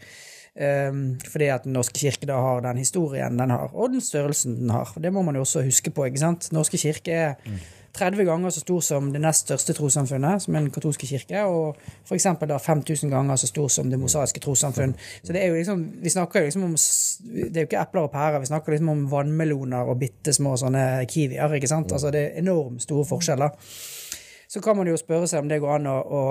[0.54, 4.58] Um, fordi at Den norske kirke da har den historien den har, og den størrelsen
[4.60, 4.92] den har.
[4.98, 6.10] Det må man jo også huske på.
[6.10, 6.50] ikke sant?
[6.50, 7.56] Den norske kirke er
[7.94, 11.78] 30 ganger så stor som det nest største trossamfunnet, som er den katolske kirke, og
[12.08, 12.26] f.eks.
[12.50, 14.96] da 5000 ganger så stor som det mosaiske trossamfunn.
[15.22, 18.08] Så det er jo liksom, vi snakker jo liksom om Det er jo ikke epler
[18.08, 21.54] og pærer, vi snakker liksom om vannmeloner og bitte små sånne kiwier.
[21.54, 21.92] ikke sant?
[21.92, 23.54] Altså Det er enormt store forskjeller.
[24.50, 26.24] Så kan man jo spørre seg om det går an å, å,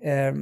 [0.00, 0.32] eh,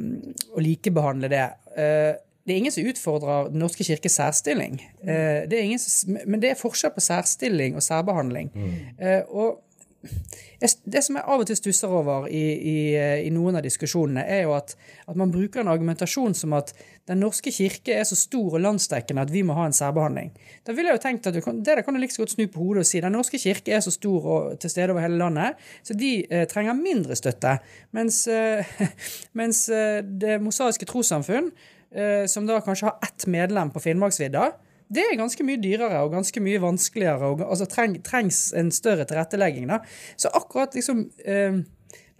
[0.54, 1.48] å likebehandle det.
[1.74, 2.12] Eh,
[2.46, 4.78] det er ingen som utfordrer Den norske kirkes særstilling.
[5.02, 8.50] Eh, det ingen som, men det er forskjell på særstilling og særbehandling.
[8.54, 9.26] Mm.
[9.28, 9.69] og jeg,
[10.00, 14.22] det som jeg av og til stusser over i, i, eh, i noen av diskusjonene,
[14.24, 14.72] er jo at,
[15.08, 16.72] at man bruker en argumentasjon som at
[17.10, 20.28] Den norske kirke er så stor og landsdekkende at vi må ha en særbehandling.
[20.62, 22.44] Da ville jeg jo tenkt at kan, Det der kan du like så godt snu
[22.46, 25.18] på hodet og si Den norske kirke er så stor og til stede over hele
[25.18, 27.58] landet, så de eh, trenger mindre støtte.
[27.92, 28.64] Mens, eh,
[29.40, 31.50] mens eh, det mosaiske trossamfunn,
[31.90, 34.52] eh, som da kanskje har ett medlem på Finnmarksvidda,
[34.90, 37.28] det er ganske mye dyrere og ganske mye vanskeligere.
[37.30, 39.68] og altså treng, trengs en større tilrettelegging.
[39.70, 39.80] da.
[40.16, 41.60] Så akkurat liksom eh,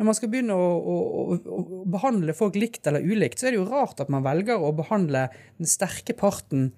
[0.01, 0.95] Når man skal begynne å, å,
[1.37, 4.57] å, å behandle folk likt eller ulikt, så er det jo rart at man velger
[4.57, 5.27] å behandle
[5.59, 6.71] den sterke parten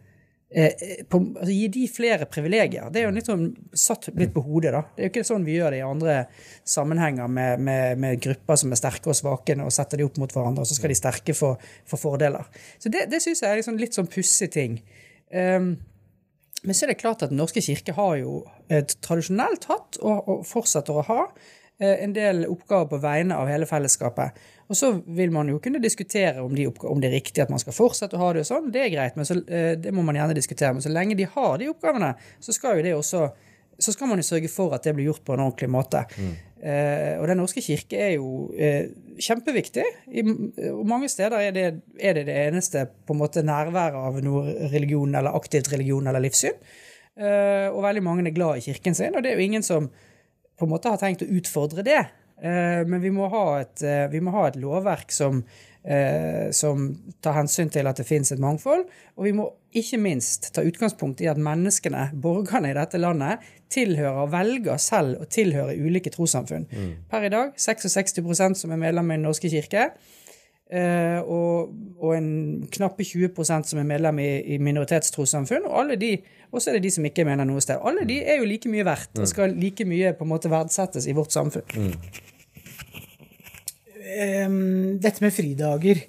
[0.50, 2.88] eh, på, altså Gi de flere privilegier.
[2.90, 4.83] Det er jo litt sånn satt litt på hodet, da.
[4.96, 6.16] Det er jo ikke sånn vi gjør det i andre
[6.64, 10.35] sammenhenger med, med, med grupper som er sterke og svake, og setter de opp mot
[10.35, 11.55] hverandre, og så skal de sterke få,
[11.87, 12.50] for fordeler.
[12.83, 14.81] Så det, det syns jeg er liksom litt sånn pussig ting.
[15.33, 15.75] Um,
[16.62, 20.45] men så er det klart at Den norske kirke har jo eh, tradisjonelt hatt, og,
[20.47, 21.23] fortsetter å ha,
[21.83, 24.38] eh, en del oppgaver på vegne av hele fellesskapet.
[24.71, 27.61] Og så vil man jo kunne diskutere om, de om det er riktig at man
[27.61, 28.71] skal fortsette å ha det og sånn.
[28.73, 30.77] Det er greit, men så, eh, det må man gjerne diskutere.
[30.77, 33.27] Men så lenge de har de oppgavene, så skal jo det også
[33.83, 36.05] så skal man jo sørge for at det blir gjort på en ordentlig måte.
[36.62, 39.85] Eh, og Den norske kirke er jo eh, kjempeviktig.
[40.70, 41.66] Og mange steder er det,
[41.98, 46.22] er det det eneste på en måte nærværet av noe religion eller aktivt religion eller
[46.22, 46.55] livssyn.
[47.18, 49.90] Eh, og veldig mange er glad i kirken sin, og det er jo ingen som
[49.90, 52.03] på en måte har tenkt å utfordre det.
[52.42, 55.37] Men vi må et, vi må ha et lovverk som,
[56.59, 56.88] som
[57.22, 58.83] tar hensyn til at det finnes et mangfold.
[59.14, 59.44] Og vi må
[59.75, 63.39] ikke minst ta utgangspunkt i at menneskene, borgerne i dette landet,
[63.73, 66.67] tilhører, og velger selv å tilhøre ulike trossamfunn.
[67.11, 68.19] Per i dag 66
[68.61, 69.93] som er medlem i Den norske kirke.
[70.73, 75.67] eh, og, og en knappe 20% som er medlem i, i minoritetstrossamfunn.
[75.69, 76.15] Og alle de,
[76.53, 77.81] også er det de som ikke mener noe sted.
[77.81, 81.09] Alle de er jo like mye verdt og skal like mye på en måte verdsettes
[81.09, 81.93] i vårt samfunn.
[84.13, 86.03] Em, dette med fridager.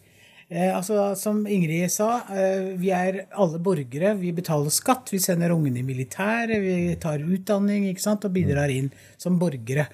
[0.53, 4.13] Eh, altså, som Ingrid sa, eh, vi er alle borgere.
[4.19, 8.69] Vi betaler skatt, vi sender ungene i militæret, vi tar utdanning ikke sant, og bidrar
[8.69, 9.87] inn som borgere.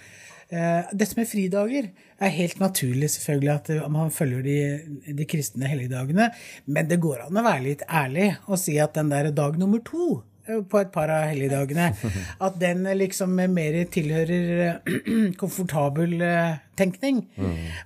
[0.52, 5.70] Eh, dette med fridager er helt naturlig, selvfølgelig, at eh, man følger de, de kristne
[5.70, 6.28] helligdagene.
[6.68, 9.80] Men det går an å være litt ærlig og si at den der dag nummer
[9.86, 10.24] to
[10.70, 11.90] på et par av helligdagene,
[12.46, 17.24] at den eh, liksom mer tilhører eh, komfortabel eh, tenkning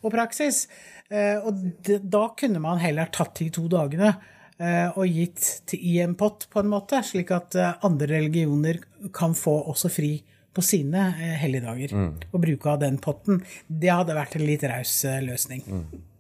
[0.02, 0.68] og praksis.
[1.10, 1.60] Eh, Og
[2.02, 4.14] da kunne man heller tatt de to dagene
[4.58, 8.80] eh, og gitt i en pott, på en måte, slik at eh, andre religioner
[9.14, 10.14] kan få også fri
[10.54, 11.08] på sine
[11.42, 11.94] helligdager.
[11.98, 12.10] Mm.
[12.32, 13.40] og bruke av den potten.
[13.68, 15.64] Det hadde vært en litt raus løsning.
[15.66, 16.13] løsning.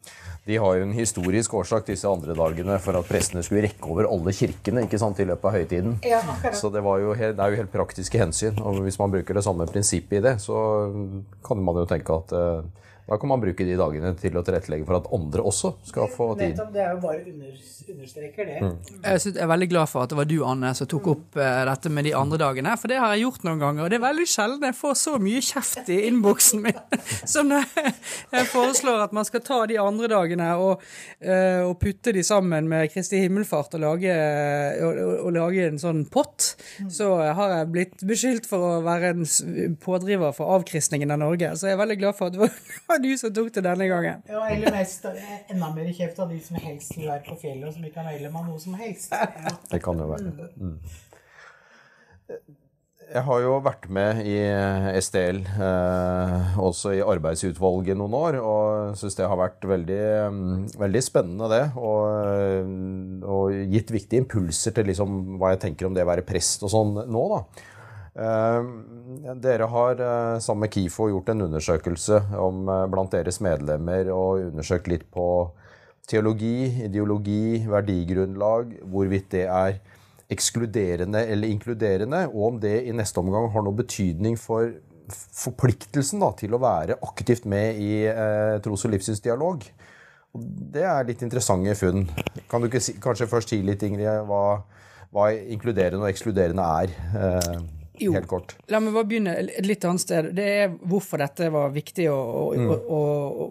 [0.44, 4.10] De har jo en historisk årsak, disse andre dagene, for at prestene skulle rekke over
[4.12, 5.94] alle kirkene ikke sant, i løpet av høytiden.
[6.04, 6.20] Ja.
[6.52, 8.60] Så det, var jo helt, det er jo helt praktiske hensyn.
[8.60, 10.58] Og hvis man bruker det samme prinsippet i det, så
[11.48, 14.86] kan man jo tenke at eh, da kan man bruke de dagene til å tilrettelegge
[14.88, 16.54] for at andre også skal få tid.
[16.54, 17.58] Nettopp, det er jo bare under,
[17.94, 18.60] understreker det.
[19.04, 21.36] Jeg synes- jeg er veldig glad for at det var du, Anne, som tok opp
[21.38, 22.78] eh, dette med de andre dagene.
[22.80, 25.18] For det har jeg gjort noen ganger, og det er veldig sjelden jeg får så
[25.20, 26.80] mye kjeft i innboksen min
[27.34, 30.82] som når jeg foreslår at man skal ta de andre dagene og,
[31.20, 34.16] eh, og putte de sammen med Kristi himmelfart og lage,
[34.80, 36.54] og, og, og lage en sånn pott.
[36.88, 41.52] Så har jeg blitt beskyldt for å være en pådriver for avkristningen av Norge.
[41.60, 43.64] Så jeg er veldig glad for at det var det var du som tok det
[43.66, 44.26] denne gangen.
[44.30, 47.78] Ja, eller mest enda mer kjeft av de som helst vil være på fjellet, og
[47.78, 49.14] som ikke har medlem av noe som helst.
[49.14, 49.56] Ja.
[49.72, 50.52] Det kan jo være.
[50.58, 50.78] Mm.
[53.14, 54.38] Jeg har jo vært med i
[55.04, 60.00] STL, eh, også i arbeidsutvalget noen år, og syns det har vært veldig,
[60.34, 61.66] mm, veldig spennende, det.
[61.78, 62.72] Og, eh,
[63.28, 66.74] og gitt viktige impulser til liksom hva jeg tenker om det å være prest og
[66.74, 67.44] sånn nå, da.
[68.14, 68.72] Eh,
[69.44, 74.50] dere har eh, sammen med KIFO gjort en undersøkelse om, eh, blant deres medlemmer og
[74.50, 75.28] undersøkt litt på
[76.10, 79.78] teologi, ideologi, verdigrunnlag, hvorvidt det er
[80.34, 84.72] ekskluderende eller inkluderende, og om det i neste omgang har noe betydning for
[85.14, 89.68] forpliktelsen da, til å være aktivt med i eh, tros- og livssynsdialog.
[90.34, 92.08] Og Det er litt interessante funn.
[92.50, 94.64] Kan du si, kanskje først si litt, Ingrid, hva,
[95.14, 96.96] hva inkluderende og ekskluderende er?
[97.20, 98.14] Eh, Jo.
[98.16, 98.56] helt kort.
[98.74, 100.32] La meg bare begynne et litt annet sted.
[100.38, 103.48] Det er hvorfor dette var viktig å, å, å, å,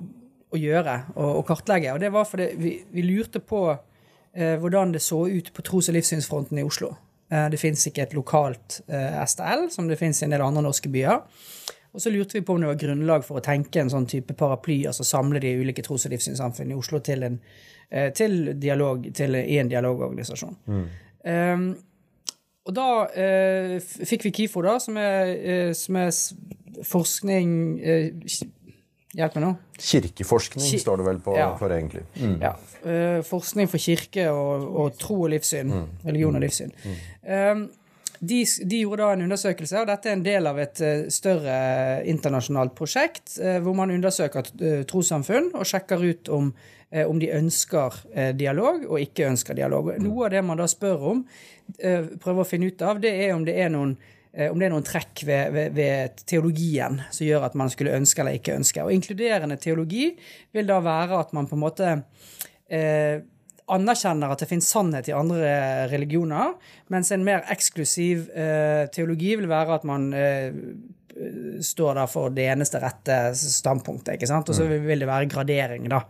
[0.53, 1.95] å gjøre og, kartlegge.
[1.95, 5.91] Og det var fordi vi, vi lurte på eh, hvordan det så ut på tros-
[5.93, 6.95] og livssynsfronten i Oslo.
[7.33, 10.65] Eh, det fins ikke et lokalt eh, STL, som det fins i en del andre
[10.67, 11.23] norske byer.
[11.93, 14.35] Og så lurte vi på om det var grunnlag for å tenke en sånn type
[14.37, 17.39] paraply, altså samle de ulike tros- og livssynssamfunn i Oslo til en,
[17.91, 20.57] eh, til dialog, til, i en dialogorganisasjon.
[21.23, 21.67] Um,
[22.67, 26.11] og da eh, fikk vi KIFO, da, som er, eh, som er
[26.87, 28.11] forskning eh,
[29.13, 29.49] Hjelp meg nå.
[29.77, 31.51] Kirkeforskning Ki- står det vel på Ja.
[31.61, 32.01] for, egentlig.
[32.17, 32.39] Mm.
[32.41, 32.55] Ja,
[32.89, 35.69] eh, forskning for kirke og, og tro og livssyn.
[36.07, 36.73] Religion og livssyn.
[37.29, 37.67] Um,
[38.25, 41.59] de, de gjorde da en undersøkelse, og dette er en del av et eh, større
[42.09, 44.49] internasjonalt prosjekt, eh, hvor man undersøker
[44.89, 49.95] trossamfunn og sjekker ut om, eh, om de ønsker eh, dialog og ikke ønsker dialog.
[50.03, 51.23] Noe av det man da spør om,
[51.79, 53.97] eh, prøver å finne ut av, det er om det er noen
[54.33, 57.97] eh, om det er noen trekk ved, ved, ved teologien som gjør at man skulle
[57.97, 58.85] ønske eller ikke ønske.
[58.85, 60.11] Og inkluderende teologi
[60.53, 61.93] vil da være at man på en måte
[62.73, 63.21] eh,
[63.73, 65.53] anerkjenner at det finnes sannhet i andre
[65.93, 66.57] religioner,
[66.93, 70.51] mens en mer eksklusiv eh, teologi vil være at man eh,
[71.63, 74.49] står der for det eneste rette standpunktet, ikke sant?
[74.49, 76.03] Og så vil vil det være gradering, da.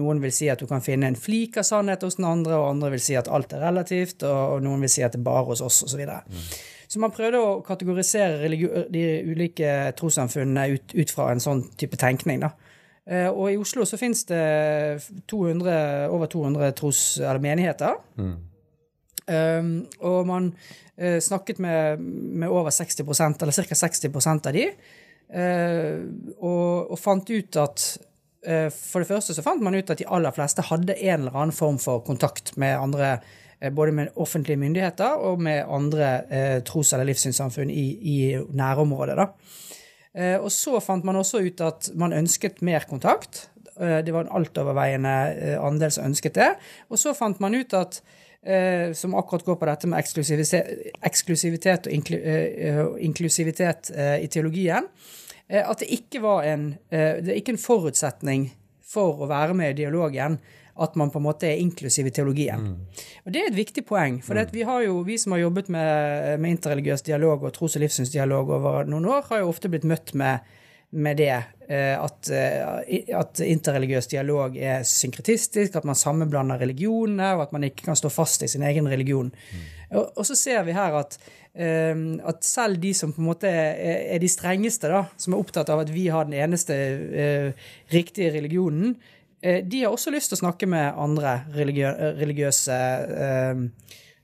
[0.00, 2.70] Noen vil si at du kan finne en flik av sannhet hos den andre, og
[2.70, 5.26] andre vil si at alt er relativt, og, og noen vil si at det er
[5.26, 5.92] bare hos oss, osv.
[5.92, 6.22] Så, videre.
[6.88, 8.48] så man prøvde å kategorisere
[8.92, 12.54] de ulike trossamfunnene ut, ut fra en sånn type tenkning, da.
[13.04, 14.42] Eh, Og i Oslo så finnes det
[15.28, 17.98] 200, over 200 tros- eller menigheter.
[19.22, 20.48] Um, og man
[20.98, 22.00] uh, snakket med,
[22.42, 23.76] med over 60% eller ca.
[23.78, 24.64] 60% av de,
[25.36, 26.00] uh,
[26.40, 27.84] og, og fant ut at
[28.42, 31.54] For det første så fant man ut at de aller fleste hadde en eller annen
[31.54, 33.12] form for kontakt med andre,
[33.60, 38.16] eh, både med offentlige myndigheter og med andre eh, tros- eller livssynssamfunn i, i
[38.50, 39.16] nærområdet.
[39.16, 39.28] da.
[40.14, 43.46] Eh, og så fant man også ut at man ønsket mer kontakt.
[43.78, 46.50] Eh, det var en altoverveiende eh, andel som ønsket det.
[46.90, 48.02] Og så fant man ut at
[48.42, 54.28] eh, som akkurat går på dette med eksklusivitet, og inklu, eh, og inklusivitet eh, i
[54.28, 55.21] teologien, eh,
[55.60, 58.50] at det ikke var en, eh, det er ikke en forutsetning
[58.92, 60.38] for å være med i dialogen
[60.80, 62.64] at man på en måte er inklusiv i teologien.
[63.26, 64.22] Og Det er et viktig poeng.
[64.24, 64.52] For mm.
[64.52, 68.54] vi, har jo, vi som har jobbet med, med interreligiøs dialog og tros- og livssynsdialog
[68.56, 70.40] over noen år, har jo ofte blitt møtt med,
[70.92, 71.34] med det
[71.68, 77.64] eh, at, eh, at interreligiøs dialog er synkretistisk, at man sammenblander religionene, og at man
[77.68, 79.32] ikke kan stå fast i sin egen religion.
[79.92, 81.16] Og, og så ser vi her at,
[81.54, 81.96] eh,
[82.28, 85.84] at selv de som på en måte er, de strengeste, da, som er opptatt av
[85.86, 86.76] at vi har den eneste
[87.92, 88.96] riktige religionen,
[89.42, 92.76] de har også lyst til å snakke med andre religiø religiøse
[93.26, 93.64] eh,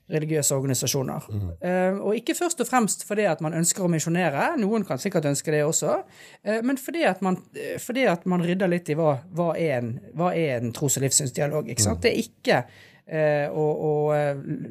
[0.09, 1.29] religiøse organisasjoner.
[1.61, 5.29] Eh, og ikke først og fremst fordi at man ønsker å misjonere, noen kan sikkert
[5.29, 8.97] ønske det også, uh, men fordi at, man, uh, fordi at man rydder litt i
[8.97, 11.69] hva, hva er en, hva er en tros- og livssynsdialog.
[11.69, 12.01] Ikke sant?
[12.05, 12.63] Det er ikke
[13.09, 13.91] å, å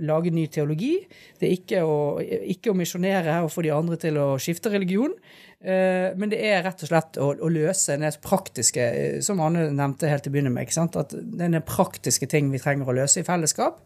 [0.06, 0.92] lage ny teologi.
[1.40, 5.10] Det er ikke å, ikke å misjonere og få de andre til å skifte religion.
[5.58, 8.84] Men det er rett og slett å, å løse det praktiske
[9.26, 10.70] Som Anne nevnte helt til å begynne med.
[10.70, 13.82] At det er praktiske ting vi trenger å løse i fellesskap.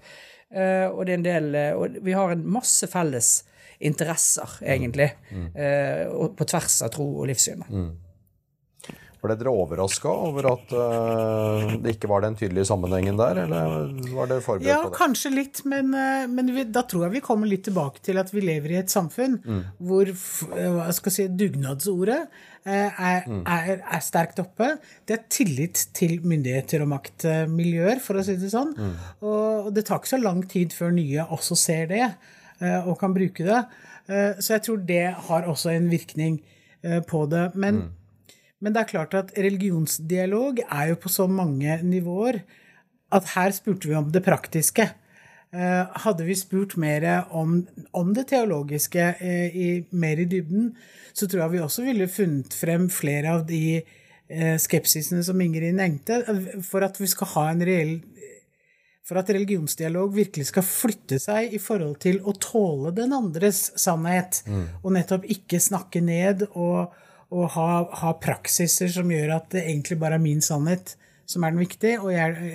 [0.53, 3.31] Eh, og det er en del eh, Og vi har en masse felles
[3.83, 5.09] interesser, egentlig.
[5.33, 5.47] mm.
[6.15, 7.65] og på tvers av tro og livssyn.
[9.23, 13.85] Ble dere overraska over at uh, det ikke var den tydelige sammenhengen der, eller
[14.17, 14.97] var dere forberedt Ja, på det?
[14.97, 18.19] Ja, kanskje litt, men, eh, men vi, da tror jeg vi kommer litt tilbake til
[18.19, 19.37] at vi lever i et samfunn
[19.79, 22.19] hvor f- eh, hva skal jeg si, dugnadsordet
[22.67, 24.73] er, er, er sterkt oppe.
[25.07, 28.75] Det er tillit til myndigheter og maktmiljøer, for å si det sånn.
[29.23, 32.05] Og, og det tar ikke så lang tid før nye også ser det
[32.87, 33.63] og kan bruke det.
[34.39, 36.39] Så jeg tror det har også en virkning
[37.11, 37.49] på det.
[37.59, 37.83] Men
[38.63, 42.43] men det er klart at religionsdialog er jo på så mange nivåer
[43.13, 44.87] at her spurte vi om det praktiske.
[45.53, 47.59] Eh, Hadde vi spurt mer om,
[47.93, 50.71] om det teologiske eh, i, mer i dybden,
[51.13, 55.77] så tror jeg vi også ville funnet frem flere av de eh, skepsisene som Ingrid
[55.77, 56.23] nevnte,
[56.65, 57.99] for at vi skal ha en reell
[59.03, 64.45] for at religionsdialog virkelig skal flytte seg i forhold til å tåle den andres sannhet,
[64.81, 66.95] og nettopp ikke snakke ned og,
[67.33, 67.69] og ha,
[68.03, 70.97] ha praksiser som gjør at det egentlig bare er min sannhet
[71.33, 72.53] som er den viktige, og, jeg,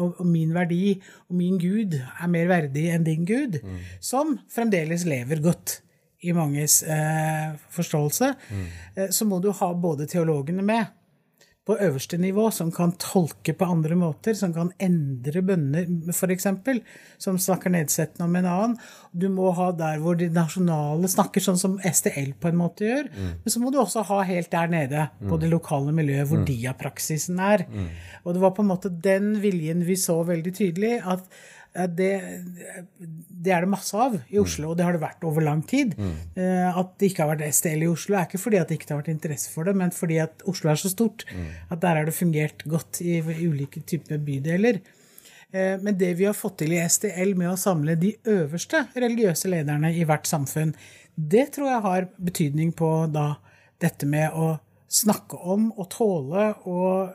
[0.00, 0.96] og, og min verdi
[1.28, 3.60] og min Gud er mer verdig enn din Gud,
[4.02, 5.80] som fremdeles lever godt
[6.26, 8.32] i manges eh, forståelse,
[8.96, 10.95] eh, så må du ha både teologene med
[11.66, 16.46] på øverste nivå, som kan tolke på andre måter, som kan endre bønner, f.eks.,
[17.18, 18.76] som snakker nedsettende om en annen.
[19.10, 23.10] Du må ha der hvor de nasjonale snakker, sånn som STL på en måte gjør.
[23.42, 27.42] Men så må du også ha helt der nede, på det lokale miljøet, hvor dia-praksisen
[27.42, 27.66] er.
[28.22, 31.26] Og det var på en måte den viljen vi så veldig tydelig, at
[31.98, 32.10] det,
[32.98, 35.92] det er det masse av i Oslo, og det har det vært over lang tid.
[35.98, 36.14] Mm.
[36.72, 39.02] At det ikke har vært STL i Oslo, er ikke fordi at det ikke har
[39.02, 41.26] vært interesse for det, men fordi at Oslo er så stort
[41.68, 44.80] at der har det fungert godt i, ulike typer bydeler.
[45.52, 49.50] Eh, Men det vi har fått til i STL med å samle de øverste religiøse
[49.52, 50.74] lederne i hvert samfunn,
[51.16, 53.36] det tror jeg har betydning på da
[53.80, 54.56] dette med å
[54.88, 57.14] snakke om og tåle og,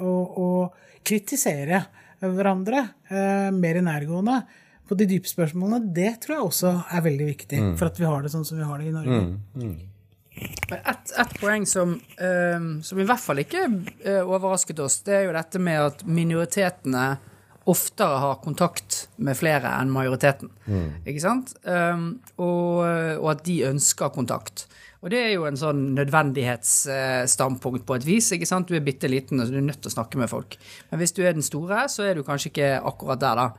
[0.00, 1.84] og, og kritisere
[2.32, 4.42] hverandre eh, mer nærgående
[4.88, 8.24] på de dype spørsmålene, det tror jeg også er veldig viktig for at vi har
[8.24, 9.20] det sånn som vi har det i Norge.
[9.54, 15.14] Men ett et poeng som, eh, som i hvert fall ikke uh, overrasket oss, det
[15.20, 17.04] er jo dette med at minoritetene
[17.70, 20.50] oftere har kontakt med flere enn majoriteten.
[21.08, 21.54] Ikke sant?
[21.64, 24.66] Um, og, og at de ønsker kontakt.
[25.04, 28.30] Og det er jo en sånn nødvendighetsstandpunkt på et vis.
[28.32, 28.70] ikke sant?
[28.70, 30.56] Du er bitte liten, og du er nødt til å snakke med folk.
[30.88, 33.50] Men hvis du er den store, så er du kanskje ikke akkurat der, da.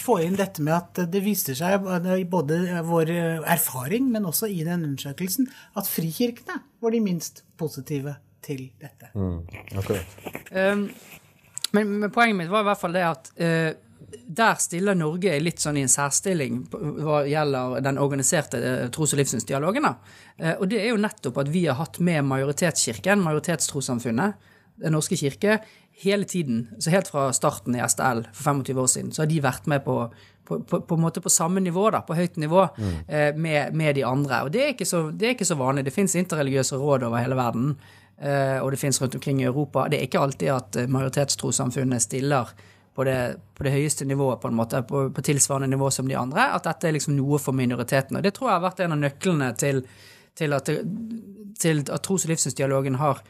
[0.00, 3.12] Få inn dette med at det viser seg både i både vår
[3.44, 9.12] erfaring, men også i den undersøkelsen, at frikirkene var de minst positive til dette.
[9.76, 10.16] Akkurat.
[10.48, 10.88] Um,
[11.76, 13.70] men, men poenget mitt var i hvert fall det at eh,
[14.08, 19.20] der stiller Norge litt sånn i en særstilling hva gjelder den organiserte eh, tros- og
[19.20, 19.88] livssynsdialogen.
[19.88, 25.16] Eh, og det er jo nettopp at vi har hatt med majoritetskirken, majoritetstrossamfunnet, Den norske
[25.18, 25.56] kirke,
[26.04, 26.68] hele tiden.
[26.78, 29.82] Så helt fra starten i STL for 25 år siden, så har de vært med
[29.82, 30.04] på
[30.48, 32.62] på, på, på en måte på samme nivå, da, på høyt nivå,
[33.08, 34.42] eh, med, med de andre.
[34.46, 35.84] Og det er ikke så, det er ikke så vanlig.
[35.84, 37.74] Det fins interreligiøse råd over hele verden,
[38.16, 39.88] eh, og det fins rundt omkring i Europa.
[39.90, 42.54] Det er ikke alltid at majoritetstrosamfunnet majoritetstrossamfunnet stiller
[42.98, 46.16] på det, på det høyeste nivået, på en måte, på, på tilsvarende nivå som de
[46.18, 46.48] andre.
[46.56, 48.22] At dette er liksom noe for minoritetene.
[48.24, 49.84] Det tror jeg har vært en av nøklene til,
[50.34, 50.70] til at,
[51.62, 53.22] til at tros- og livssynsdialogen har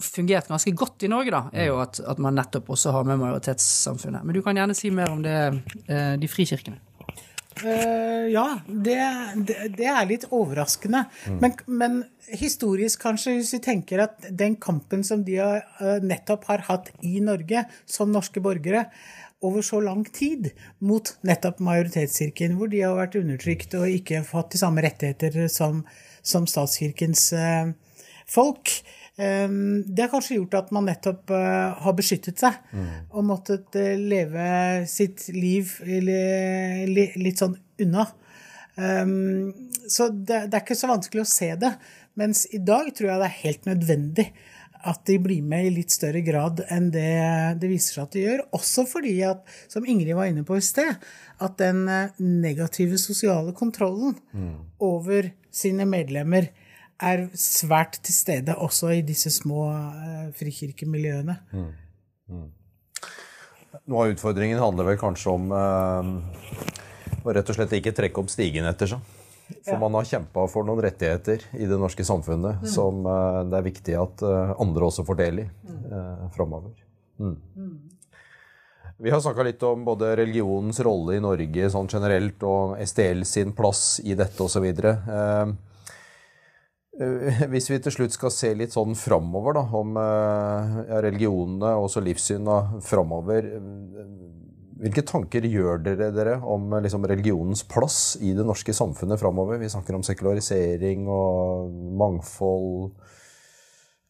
[0.00, 3.20] fungert ganske godt i Norge, da, er jo at, at man nettopp også har med
[3.20, 4.24] majoritetssamfunnet.
[4.24, 5.36] Men du kan gjerne si mer om det,
[5.92, 6.80] eh, de frikirkene.
[7.64, 8.98] Eh, ja, det,
[9.48, 11.04] det, det er litt overraskende.
[11.40, 16.44] Men, men historisk, kanskje, hvis vi tenker at den kampen som de har, uh, nettopp
[16.50, 18.86] har hatt i Norge som norske borgere
[19.44, 20.50] over så lang tid
[20.84, 25.84] mot nettopp majoritetskirken, hvor de har vært undertrykt og ikke fått de samme rettigheter som,
[26.26, 27.72] som statskirkens uh,
[28.28, 28.78] folk.
[29.18, 29.48] Eh,
[29.86, 32.54] Det har kanskje gjort at man nettopp eh, har beskyttet seg
[33.10, 38.06] og måttet eh, leve sitt liv li- li- litt sånn unna.
[38.76, 39.54] Um,
[39.88, 41.70] så det, er ikke så vanskelig å se det.
[42.20, 44.26] Mens i dag tror jeg det er helt nødvendig
[44.86, 47.06] at de blir med i litt større grad enn det
[47.58, 48.42] det viser seg at de gjør.
[48.54, 49.40] Også fordi at,
[49.72, 50.92] som Ingrid var inne på i sted,
[51.42, 54.14] at den eh, negative sosiale kontrollen
[54.78, 56.50] over sine medlemmer
[57.02, 61.36] er svært til stede også i disse små eh, frikirkemiljøene.
[63.86, 66.10] Noe av utfordringen handler vel kanskje om eh,
[67.22, 69.14] å rett og slett ikke trekke opp stigen etter seg.
[69.62, 73.68] For man har kjempa for noen rettigheter i det norske samfunnet som eh, det er
[73.68, 74.24] viktig at
[74.56, 76.74] andre også får del i eh, framover.
[77.20, 77.36] Mm.
[78.98, 83.52] Vi har snakka litt om både religionens rolle i Norge sånn generelt og STL sin
[83.56, 84.64] plass i dette osv.
[84.64, 85.50] Eh,
[87.52, 92.04] hvis vi til slutt skal se litt sånn framover, da, om eh, religionene og også
[92.04, 94.14] livssyna framover eh,
[94.76, 99.56] Hvilke tanker gjør dere dere om eh, liksom, religionens plass i det norske samfunnet framover?
[99.62, 102.90] Vi snakker om sekularisering og mangfold.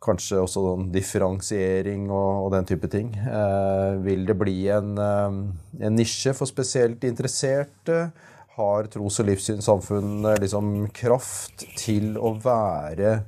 [0.03, 3.13] Kanskje også sånn differensiering og, og, den type ting.
[3.15, 5.39] Eh, vil det bli en, eh,
[5.87, 8.09] en, nisje for spesielt interesserte?
[8.57, 13.19] Har tros- og livssynssamfunnet liksom kraft til å være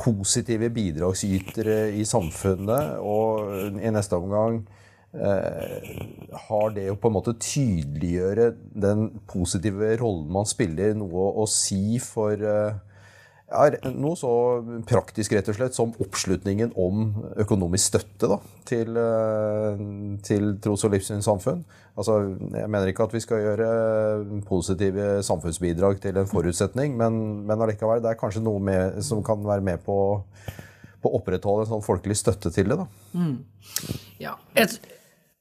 [0.00, 2.96] positive bidragsytere i samfunnet?
[2.98, 4.58] Og i neste omgang
[5.14, 5.92] eh,
[6.48, 12.00] har det å på en måte tydeliggjøre den positive rollen man spiller, noe å si
[12.02, 12.82] for eh,
[13.46, 14.30] er noe så
[14.88, 19.82] praktisk rett og slett som oppslutningen om økonomisk støtte da, til, eh,
[20.26, 21.62] til tros- og livssynssamfunn.
[21.96, 22.16] Altså,
[22.52, 23.68] jeg mener ikke at vi skal gjøre
[24.48, 29.46] positive samfunnsbidrag til en forutsetning, men, men allikevel, det er kanskje noe med, som kan
[29.46, 29.96] være med på,
[31.06, 32.80] å opprettholde en sånn folkelig støtte til det.
[32.82, 32.86] Da.
[33.14, 33.36] Mm.
[34.18, 34.74] Ja, jeg,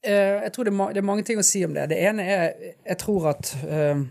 [0.06, 1.90] jeg tror det er, mange ting å si om det.
[1.90, 2.52] Det ene er
[2.86, 4.06] Jeg tror at uh,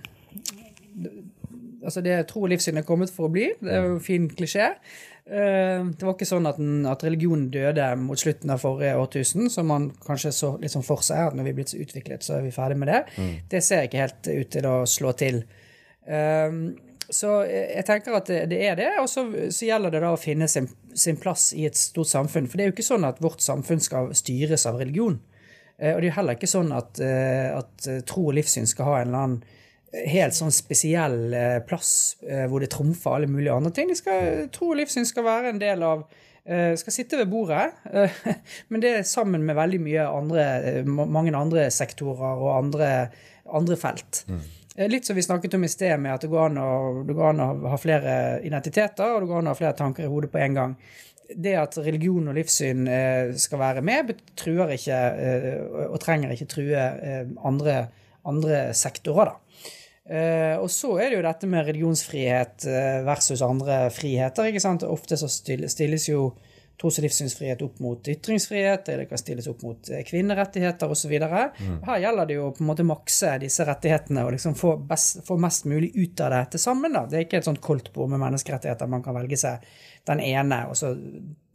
[1.84, 3.50] altså det tro og livssyn er kommet for å bli.
[3.60, 4.72] Det er jo en fin klisjé.
[5.24, 9.48] Eh, det var ikke sånn at, den, at, religionen døde mot slutten av forrige årtusen,
[9.52, 12.38] som man kanskje så liksom for seg, at når vi er blitt så utviklet, så
[12.38, 13.04] er vi ferdig med det.
[13.16, 13.30] Mm.
[13.54, 15.40] Det ser ikke helt ut til å slå til.
[16.04, 16.66] Um,
[17.04, 20.48] så jeg tenker at det, er det, og så, så, gjelder det da å finne
[20.48, 22.48] sin, sin, plass i et stort samfunn.
[22.48, 25.16] For det er jo ikke sånn at vårt samfunn skal styres av religion.
[25.80, 28.92] Uh, og det er jo heller ikke sånn at, uh, at tro og livssyn skal
[28.92, 29.60] ha en eller annen
[29.94, 33.90] helt sånn spesiell eh, plass eh, hvor det trumfer alle mulige andre ting.
[33.90, 36.04] De skal, tro og livssyn skal være en del av
[36.44, 37.70] eh, Skal sitte ved bordet,
[38.70, 40.44] men det er sammen med veldig mye andre,
[40.84, 42.90] mange andre sektorer og andre,
[43.46, 44.24] andre felt.
[44.28, 44.44] Mm.
[44.90, 46.70] Litt som vi snakket om i sted, med at det går, å,
[47.06, 50.06] det går, an å, ha flere identiteter, og det går an å ha flere tanker
[50.06, 50.74] i hodet på en gang.
[51.30, 52.82] Det at religion og livssyn
[53.40, 54.98] skal være med, truer ikke,
[55.86, 56.82] og trenger ikke true
[57.46, 57.78] andre,
[58.28, 59.38] andre sektorer, da.
[60.04, 64.50] Uh, og så er det jo dette med religionsfrihet uh, versus andre friheter.
[64.50, 64.84] ikke sant?
[64.84, 66.26] Ofte så stilles jo
[66.80, 71.14] tros- og livssynsfrihet opp mot ytringsfrihet, eller det kan stilles opp mot uh, kvinnerettigheter osv.
[71.16, 71.78] Mm.
[71.86, 75.38] Her gjelder det jo på en måte makse disse rettighetene og liksom få, best, få
[75.40, 76.98] mest mulig ut av det til sammen.
[76.98, 77.06] da.
[77.08, 79.64] Det er ikke et sånt koldtbord med menneskerettigheter man kan velge seg
[80.10, 80.92] den ene, og så,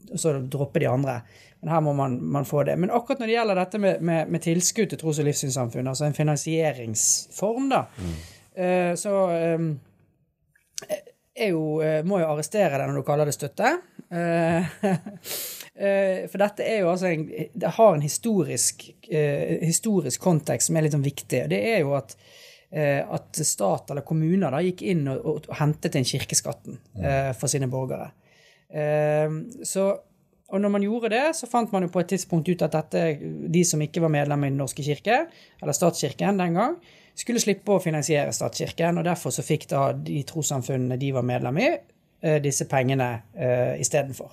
[0.09, 1.19] og så droppe de andre.
[1.61, 2.79] Men her må man, man, få det.
[2.81, 6.09] Men akkurat når det gjelder dette med, med, med tilskudd til tros- og livssynssamfunn, altså
[6.09, 8.38] en finansieringsform, da, mm Eh,
[8.99, 9.69] så ehm,
[11.39, 13.71] jeg jo, eh, må jo arrestere deg når du kaller det støtte.
[14.09, 14.73] Eh,
[16.31, 20.95] for dette er jo altså en, Det har en historisk, historisk kontekst som er litt
[20.97, 21.45] sånn viktig.
[21.51, 22.17] Det er jo at,
[22.69, 26.81] at stat eller kommuner da gikk inn og, og, og hentet inn kirkeskatten
[27.39, 28.11] for sine borgere.
[29.63, 29.87] Så
[30.49, 33.03] og når man gjorde det, så fant man jo på et tidspunkt ut at dette,
[33.53, 35.27] de som ikke var medlem i Den norske kirke,
[35.61, 36.77] eller statskirken den gang,
[37.19, 41.59] skulle slippe å finansiere statskirken, og derfor så fikk da de trossamfunnene de var medlem
[41.59, 41.69] i,
[42.23, 44.31] eh, disse pengene uh, istedenfor.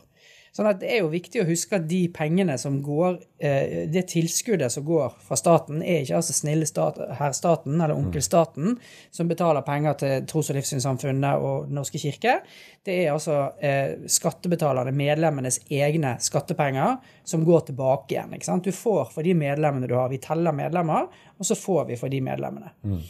[0.56, 4.06] Sånn at Det er jo viktig å huske at de pengene som går, eh, det
[4.14, 8.78] tilskuddet som går fra staten, er ikke altså snille stat, herr staten eller onkel staten
[9.12, 12.38] som betaler penger til tros- og livssynssamfunnet og Den norske kirke.
[12.84, 18.60] Det er altså eh, skattebetalerne, medlemmenes egne skattepenger, som går tilbake igjen.
[18.64, 20.08] Du får for de medlemmene du har.
[20.08, 22.72] Vi teller medlemmer, og så får vi for de medlemmene.
[22.84, 23.02] Mm.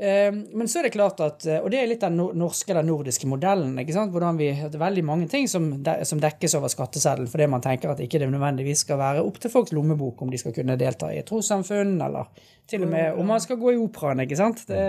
[0.00, 2.82] Ehm, men så er det klart at, eh, og det er litt den norske eller
[2.82, 3.76] nordiske modellen.
[3.78, 4.10] ikke sant?
[4.10, 7.92] Hvordan vi, Det er veldig mange ting som, som dekkes over skatteseddelen fordi man tenker
[7.92, 11.12] at ikke det nødvendigvis skal være opp til folks lommebok om de skal kunne delta
[11.12, 12.26] i et trossamfunn, eller
[12.66, 14.66] til og med om man skal gå i operaen, ikke sant?
[14.66, 14.80] Det,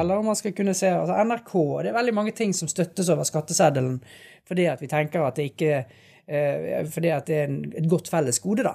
[0.00, 1.54] eller om man skal kunne se altså NRK.
[1.82, 4.02] Det er veldig mange ting som støttes over skatteseddelen
[4.48, 5.84] fordi at vi tenker at det ikke
[6.26, 8.74] eh, fordi at det er et godt felles gode, da.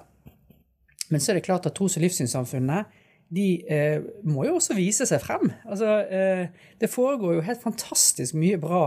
[1.09, 3.02] Men så er det klart at tros- og livssynssamfunnet
[3.33, 5.45] de eh, må jo også vise seg frem.
[5.65, 6.43] Altså, eh,
[6.81, 8.85] det foregår jo helt fantastisk mye bra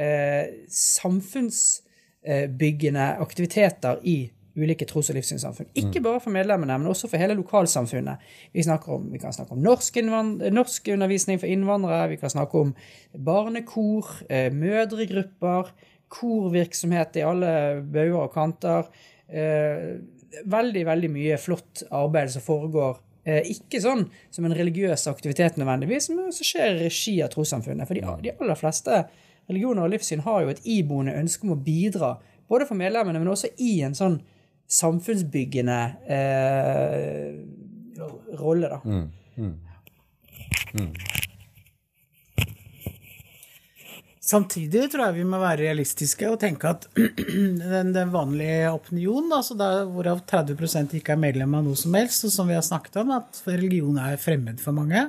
[0.00, 5.70] eh, samfunnsbyggende aktiviteter i ulike tros- og livssynssamfunn.
[5.74, 6.04] Ikke mm.
[6.04, 8.16] bare for medlemmene, men også for hele lokalsamfunnet.
[8.52, 9.96] Vi, om, vi kan snakke om norsk,
[10.52, 12.74] norsk, undervisning for innvandrere, vi kan snakke om
[13.16, 15.72] barnekor, eh, mødregrupper,
[16.12, 18.90] korvirksomhet i alle bauger og kanter.
[19.32, 19.96] Eh,
[20.44, 23.00] veldig, veldig mye flott arbeid som foregår.
[23.24, 27.86] Eh, ikke sånn som en religiøs aktivitet nødvendigvis, men som skjer i regi av trossamfunnet.
[27.86, 29.04] For de, de aller fleste
[29.50, 32.16] religioner og livssyn har jo et iboende ønske om å bidra,
[32.50, 34.18] både for medlemmene, men også i en sånn
[34.72, 35.78] samfunnsbyggende
[36.10, 37.28] eh,
[38.40, 38.80] rolle, da.
[44.22, 49.56] Samtidig tror jeg vi må være realistiske og tenke at den, den vanlige opinionen, altså
[49.58, 53.00] der, hvorav 30% ikke er medlem av noe som helst, og som vi har snakket
[53.02, 55.08] om, at religion er fremmed for mange,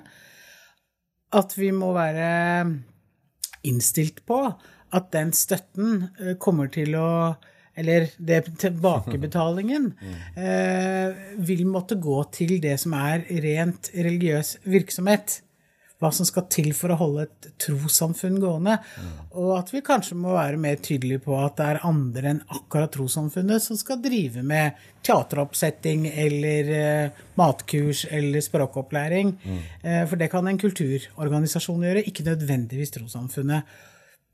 [1.34, 2.32] at vi må være
[3.70, 4.39] innstilt på
[4.93, 7.09] at den støtten eh, kommer til å
[7.74, 9.88] eller det, tilbakebetalingen
[10.38, 15.39] eh, vil måtte gå til det som er rent religiøs virksomhet.
[16.04, 18.76] Hva som skal til for å holde et trossamfunn gående.
[19.39, 22.91] Og at vi kanskje må være mer tydelige på at det er andre enn akkurat
[22.93, 29.34] trossamfunnet som skal drive med teateroppsetting eller eh, matkurs eller språkopplæring.
[29.82, 33.74] Eh, for det kan en kulturorganisasjon gjøre, ikke nødvendigvis trossamfunnet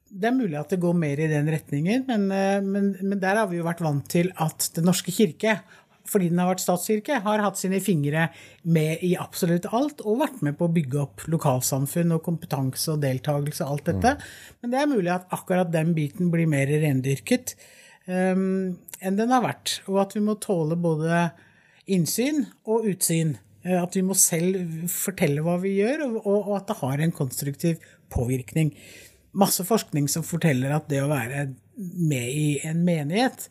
[0.10, 3.38] det er mulig at det går mer i den retningen, men, eh, men, men, der
[3.42, 5.60] har vi jo vært vant til at Den norske kirke,
[6.10, 8.28] fordi den har vært statskirke, har hatt sine fingre
[8.64, 13.04] med i absolutt alt og vært med på å bygge opp lokalsamfunn og kompetanse og
[13.04, 14.16] deltakelse og alt dette.
[14.62, 17.56] Men det er mulig at akkurat den biten blir mer rendyrket
[18.06, 19.80] um, enn den har vært.
[19.90, 21.28] Og at vi må tåle både
[21.90, 23.38] innsyn og utsyn.
[23.66, 27.16] Eh, at vi må selv fortelle hva vi gjør, og, og at det har en
[27.16, 28.74] konstruktiv påvirkning
[29.32, 33.48] masse forskning som forteller at det å være med i en menighet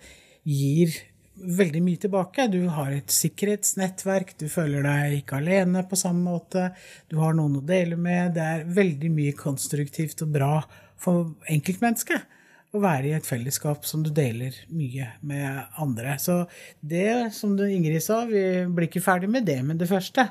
[0.49, 0.95] gir
[1.39, 2.49] veldig mye tilbake.
[2.53, 6.71] Du har et sikkerhetsnettverk, du føler deg ikke alene på samme måte,
[7.11, 8.35] du har noen å dele med.
[8.37, 10.53] Det er veldig mye konstruktivt og bra
[10.99, 12.35] for enkeltmennesket
[12.77, 16.19] å være i et fellesskap som du deler mye med andre.
[16.21, 16.43] Så
[16.81, 20.27] det, som Ingrid sa, vi blir ikke ferdig med det med det første.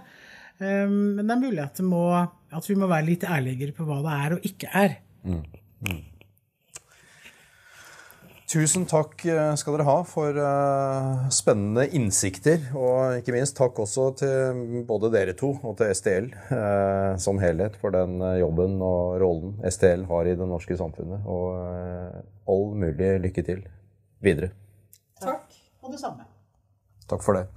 [0.60, 4.20] Men det er mulig at, må, at vi må være litt ærligere på hva det
[4.20, 5.00] er og ikke er.
[5.26, 5.42] Mm.
[5.86, 6.04] Mm.
[8.48, 12.70] Tusen takk eh, skal dere ha for uh, spennende innsikter.
[12.80, 17.76] Og ikke minst takk også til både dere to og til STL uh, som helhet
[17.82, 21.28] for den jobben og rollen STL har i det norske samfunnet.
[21.28, 23.68] Og uh, all mulig lykke til
[24.24, 24.54] videre.
[25.20, 25.52] Takk.
[25.84, 26.24] Og det samme.
[27.12, 27.50] Takk for det.